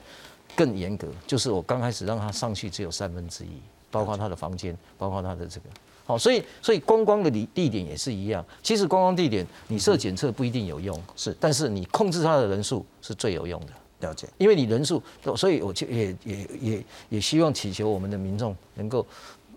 [0.55, 5.65] 更严格，就是我刚开始让他上去只有三分之一，包括他的房间，包括他的这个。
[6.07, 8.43] 好，所以所以观光的地地点也是一样。
[8.63, 13.67] 其实观光地点你设检测不一定有用，是，但是你控制它的人数是最有用的。
[14.07, 15.03] 了解，因为你人数，
[15.35, 19.05] 所以我就也也也也希望祈求我们的民众能够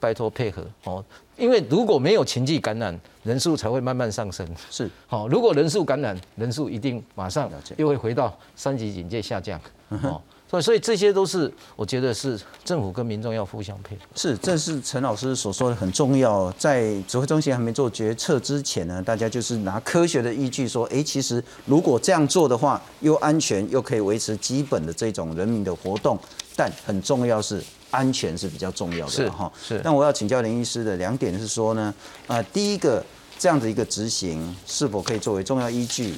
[0.00, 1.04] 拜托配合哦。
[1.36, 4.46] 因为如果没有情境感染，人数才会慢慢上升。
[4.70, 9.60] 是，好，如果人数感染，人数一定马上又会回到三级警戒下降。
[9.88, 10.20] 哦。
[10.50, 14.02] 所以，所以这些都是我觉得是政府跟民众要互相配合。
[14.16, 16.50] 是，这是陈老师所说的很重要。
[16.58, 26.18] 在指挥中心还没做决策之前呢，大家就是拿科学的依据说，哎，其实如果这样做的话，又安全又可以维持基本的这种人民的活动。
[26.56, 29.50] 但很重要是安全是比较重要的哈。
[29.62, 29.80] 是。
[29.84, 31.94] 但我要请教林医师的两点是说呢，
[32.26, 33.02] 啊，第一个
[33.38, 36.14] 这样的一个执行是否可以作为重要依据？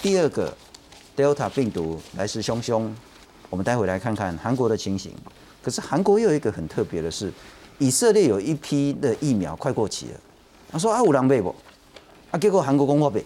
[0.00, 0.56] 第二个
[1.16, 2.88] ，Delta 病毒来势汹汹。
[3.54, 5.12] 我们待会来看看韩国的情形。
[5.62, 7.32] 可是韩国又有一个很特别的是，
[7.78, 10.20] 以色列有一批的疫苗快过期了。
[10.72, 11.54] 他说啊，五郎贝不？
[12.32, 13.24] 啊，结果韩国公话贝。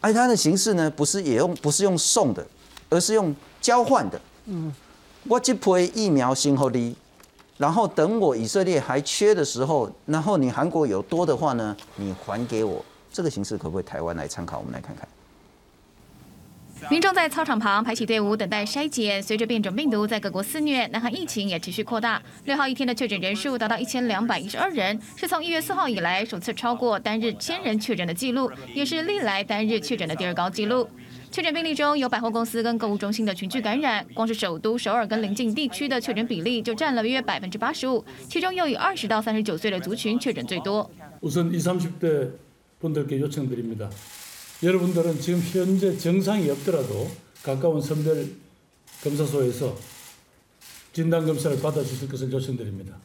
[0.00, 2.44] 而它的形式呢，不是也用不是用送的，
[2.88, 4.20] 而是用交换的。
[4.46, 4.74] 嗯，
[5.28, 6.96] 我这批疫苗先后你，
[7.56, 12.84] 然后等我以色列还缺的时候，然后你韩国有多的话呢，你还给我。
[13.12, 14.58] 这个形式可不可以台湾来参考？
[14.58, 15.06] 我们来看看。
[16.89, 19.21] 民众在操场旁排起队伍等待筛检。
[19.21, 22.19] 随着变种病毒在各国肆虐，南韩疫情也持续扩大。
[22.45, 30.89] 六号一天的确诊人数达到一千两百一十二人，是从一月四号以来首次超过单日千人确诊的记录，也是历来单日确诊的第二高纪录。
[31.29, 40.89] 确诊病例中有百货公司跟购物中心的群聚感染，光是首都首尔跟邻近地区的确诊比例就占了约百分之八十五，其中又以二十到三十九岁的族群确诊最多。
[41.21, 41.91] 우선20,
[42.81, 43.87] 30대분들께요청드립니다
[44.63, 47.09] 여러분들은 지금 현재 증상이 없더라도
[47.41, 48.27] 가까운 선별
[49.03, 49.75] 검사소에서
[50.93, 52.95] 진단 검사를 받아주실 것을 요청드립니다.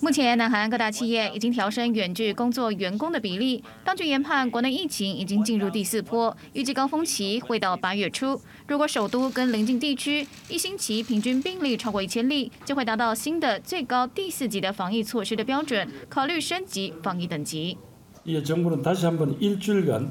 [0.00, 3.62] 目前，南韩各大企业已经调升远距工作员工的比例。
[3.84, 8.38] 当局研判，国内疫情已经进入第四波，预计高峰期会到八月初。
[8.66, 17.78] 如果首都跟邻近地区一星期平均病例超过一千例，就会达到新的最高第四级的防疫措施的标准，考虑升级防疫等级。
[18.26, 20.10] 이정부는다시한번일주일간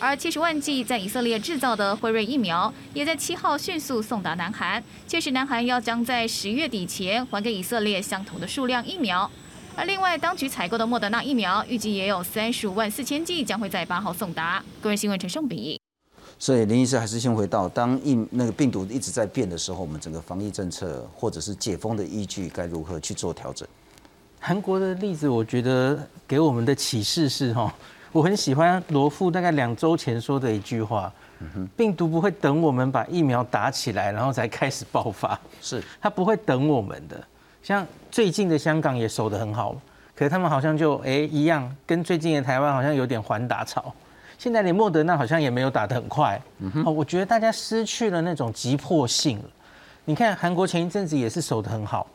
[0.00, 4.82] 而七十万剂在以色列制造的辉瑞疫苗，也在七号迅速送达南韩。
[5.08, 9.28] 届时，南韩要将在十月底前还给以色列相同的数量疫苗。
[9.74, 14.62] 而另外，当局采购的莫德纳疫苗，预计也有三十五万四千剂将会在八号送达。
[14.80, 15.80] 个人新闻陈胜比。
[16.38, 23.66] 所以林医师还是先回到，当疫那个病毒一直在变的时候，我们整个防疫政策或者是解封的依据该如何去做调整？
[24.38, 27.74] 韩国的例子，我觉得给我们的启示是哈，
[28.12, 31.12] 我很喜欢罗富大概两周前说的一句话：，
[31.76, 37.22] 病毒不会等我们把疫苗打起来，然后才开始爆发，是它不会等我们的。
[37.62, 39.76] 像最近的香港也守得很好，
[40.14, 43.92] 可是他们好像就哎一样，跟最近的台湾好像有点缓打潮。
[44.38, 46.40] 现在连莫德纳好像也没有打得很快，
[46.84, 49.44] 哦，我觉得大家失去了那种急迫性了。
[50.04, 52.06] 你看韩国前一阵子也是守得很好，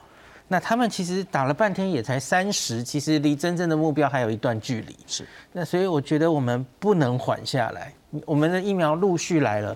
[0.48, 4.96] 那他们其实打了半天也才三十，其实离真正的目标还有一段距离。
[5.08, 7.94] 是，那所以我觉得我们不能缓下来，
[8.26, 9.76] 我们的疫苗陆续来了，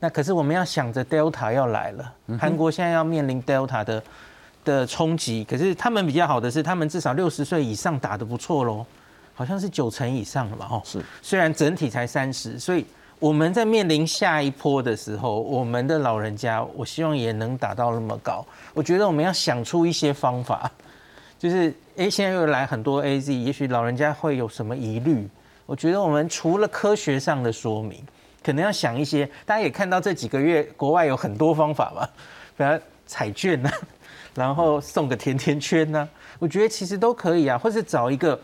[0.00, 4.02] 那可是我们要想着 Delta 要来了，韩国现在要面临 Delta 的
[4.64, 8.84] 的冲击，可是他们比较好的是，他们至少六十岁以上打得不错喽。
[9.34, 10.66] 好像是九成以上了吧？
[10.68, 11.00] 哦，是。
[11.22, 12.84] 虽然整体才三十，所以
[13.18, 18.46] 我们在面临下一波的时候，我们的老人家，我希望也能达到那么高。
[18.72, 20.70] 我觉得我们要想出一些方法，
[21.38, 25.28] 就是哎，现在又来很多 A Z，也许老人家会有什么疑虑？
[25.66, 28.02] 我觉得我们除了科学上的说明，
[28.42, 29.28] 可能要想一些。
[29.44, 32.08] 大家也看到这几个月国外有很多方法吧，
[32.56, 32.70] 比如
[33.06, 33.70] 彩券呐，
[34.34, 36.08] 然后送个甜甜圈呐，
[36.38, 38.40] 我觉得其实都可以啊，或者找一个。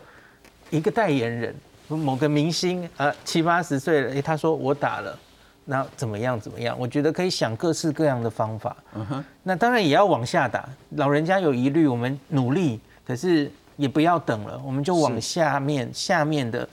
[0.71, 1.55] 一个代言人，
[1.87, 5.17] 某个明星，呃，七八十岁了，诶，他说我打了，
[5.65, 6.39] 那怎么样？
[6.39, 6.75] 怎么样？
[6.79, 8.75] 我觉得可以想各式各样的方法。
[8.95, 10.67] 嗯哼，那当然也要往下打。
[10.91, 16.67] 老人家有疑虑，我们努力，可是也不要等了，我们就往下面下面的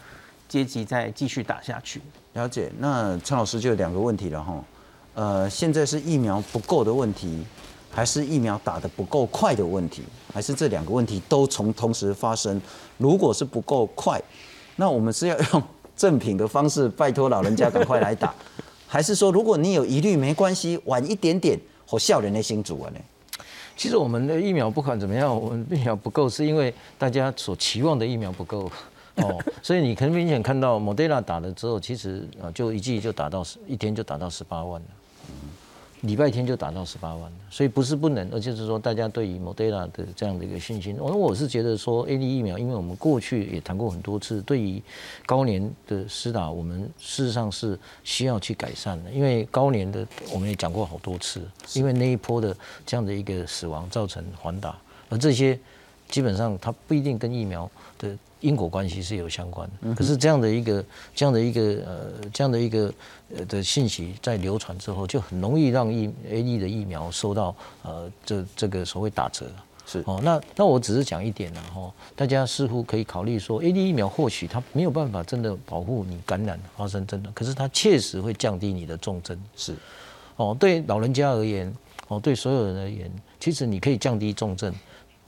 [0.48, 2.00] 阶级再继续打下去。
[2.32, 2.70] 了解。
[2.78, 4.64] 那陈老师就有两个问题了哈，
[5.14, 7.44] 呃，现在是疫苗不够的问题，
[7.90, 10.02] 还是疫苗打的不够快的问题？
[10.32, 12.58] 还是这两个问题都从同时发生？
[12.96, 14.18] 如果是不够快，
[14.76, 15.62] 那我们是要用
[15.96, 18.34] 正品的方式拜托老人家赶快来打，
[18.88, 23.00] 还是说如果你有疑虑没关系，晚一点点，好笑人的新主啊呢？
[23.76, 28.70] 其实我们的疫苗不管怎么样，我们疫苗不够，是因为大家所期望的疫苗不够
[29.16, 34.88] 哦， 所以你可能明显看到莫德纳打了之后，其实啊就一剂就打到十一天就打到十八万了。
[36.02, 40.96] 礼拜天就达到十八万所以不是不能，而且是说大家对于 Moderna 的这样的一个信心。
[40.98, 44.82] 我我是觉得说 A D 疫苗，因为我们过去也谈过很多次，对于
[45.24, 49.10] 高年的施打，我们事实上是需要去改善的。
[49.10, 51.40] 因为高年的我们也讲过好多次，
[51.74, 54.76] 因为那一波的这样的一个死亡造成缓打，
[55.08, 55.58] 而这些
[56.08, 58.18] 基本上它不一定跟疫苗的。
[58.42, 60.84] 因果关系是有相关的，可是这样的一个、
[61.14, 62.92] 这样的一个、呃、这样的一个
[63.34, 69.46] 呃的信息在流传之后，就很容易让疫 A E 的疫苗受到呃这这个所谓打折。
[69.84, 79.36] 是哦，那那我只是讲一点然后大家似乎可以考虑说，A D 疫苗或许它没有办法真的保护你感染发生真的，可是它确实会降低你的重症。
[79.56, 79.74] 是
[80.36, 81.72] 哦，对老人家而言，
[82.08, 84.72] 哦对所有人而言，其实你可以降低重症，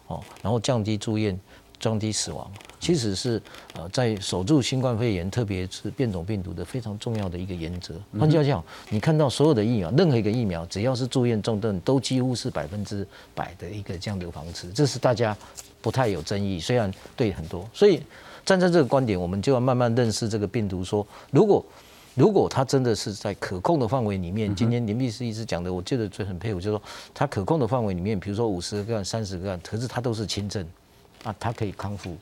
[0.06, 1.38] 哦，然后降低住院。
[1.85, 3.43] 降低死亡，其实是
[3.74, 7.95] 呃在守住新冠肺炎，特别是变种病毒的非常重要的一个原则。
[8.18, 15.37] 换句话讲，你看到所有的疫苗，任何一个疫苗，只要是住院重症，都几乎是百分之百的一个这样的防持，这是大家
[15.82, 16.59] 不太有争议。
[16.59, 18.03] 虽然对很多，所以
[18.47, 20.82] 站在这个观点，我们就要慢慢认识这个病毒。
[20.82, 21.62] 说如果
[22.14, 26.82] 如果它真的是在可控的范围里面，今天林律师一直讲的，我记得最很佩服，就是说
[27.12, 30.66] 它可控的范围里面，比如说五十个、三十个，可是它都是轻症。
[31.24, 32.16] 啊，它可以康复，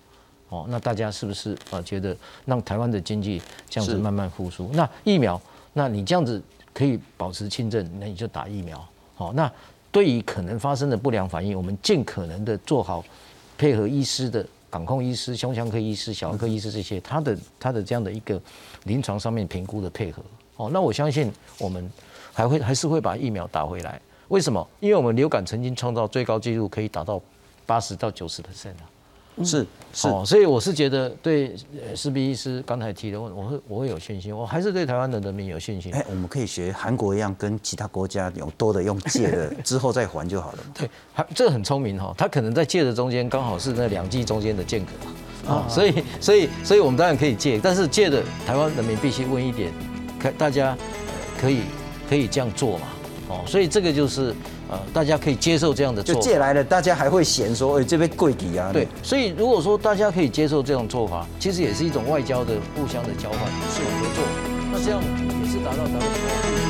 [0.48, 4.70] 哦，那大家是不是啊觉得让台湾的经济这样子慢慢复苏？
[4.72, 5.38] 那疫苗，
[5.74, 6.42] 那你这样子
[6.72, 8.82] 可以保持轻症，那你就打疫苗，
[9.14, 9.50] 好，那
[9.90, 13.04] 对于可能发生的不良反应，我们尽可能的做好
[13.58, 18.40] 配合医师的感控医师、胸腔科医师、小儿科医师这些，他的他的这样的一个
[18.84, 20.22] 临床上面评估的配合，
[20.56, 21.90] 哦，那我相信我们
[22.32, 24.00] 还会还是会把疫苗打回来。
[24.28, 24.66] 为什么？
[24.80, 27.20] 因为我们流感曾经创造最高纪录，可以达到
[27.66, 28.88] 八十到九十 percent 啊。
[29.42, 31.56] 是是，哦，所以我是觉得对
[31.96, 35.90] 施比医师刚才提的问，我会我会有信心，我还是对台湾的人民有信心。
[35.94, 40.58] 哎，我们可以学韩国一样，跟其他国家有多的用借的， 之后再还就好了。
[40.74, 49.72] 对，还这个很聪明哈，他可能在借的中间刚好是那两季中间的间隔啊，所以所以所以我们当然可以借，但是借的台湾人民必须问一点，
[50.20, 50.76] 可大家
[51.40, 51.62] 可以
[52.06, 52.86] 可以这样做嘛？
[53.30, 54.34] 哦，所以这个就是
[54.72, 56.20] 呃，大家可以接受这样的做法。
[56.20, 58.70] 就借来了，大家还会嫌说，哎，这边贵底啊。
[58.72, 63.38] 对，所以如果说大家可以接受这种做法，其实也是一种外交的互相的交换，
[63.70, 64.24] 是合作，
[64.72, 65.02] 那这样
[65.42, 66.61] 也是达到达到。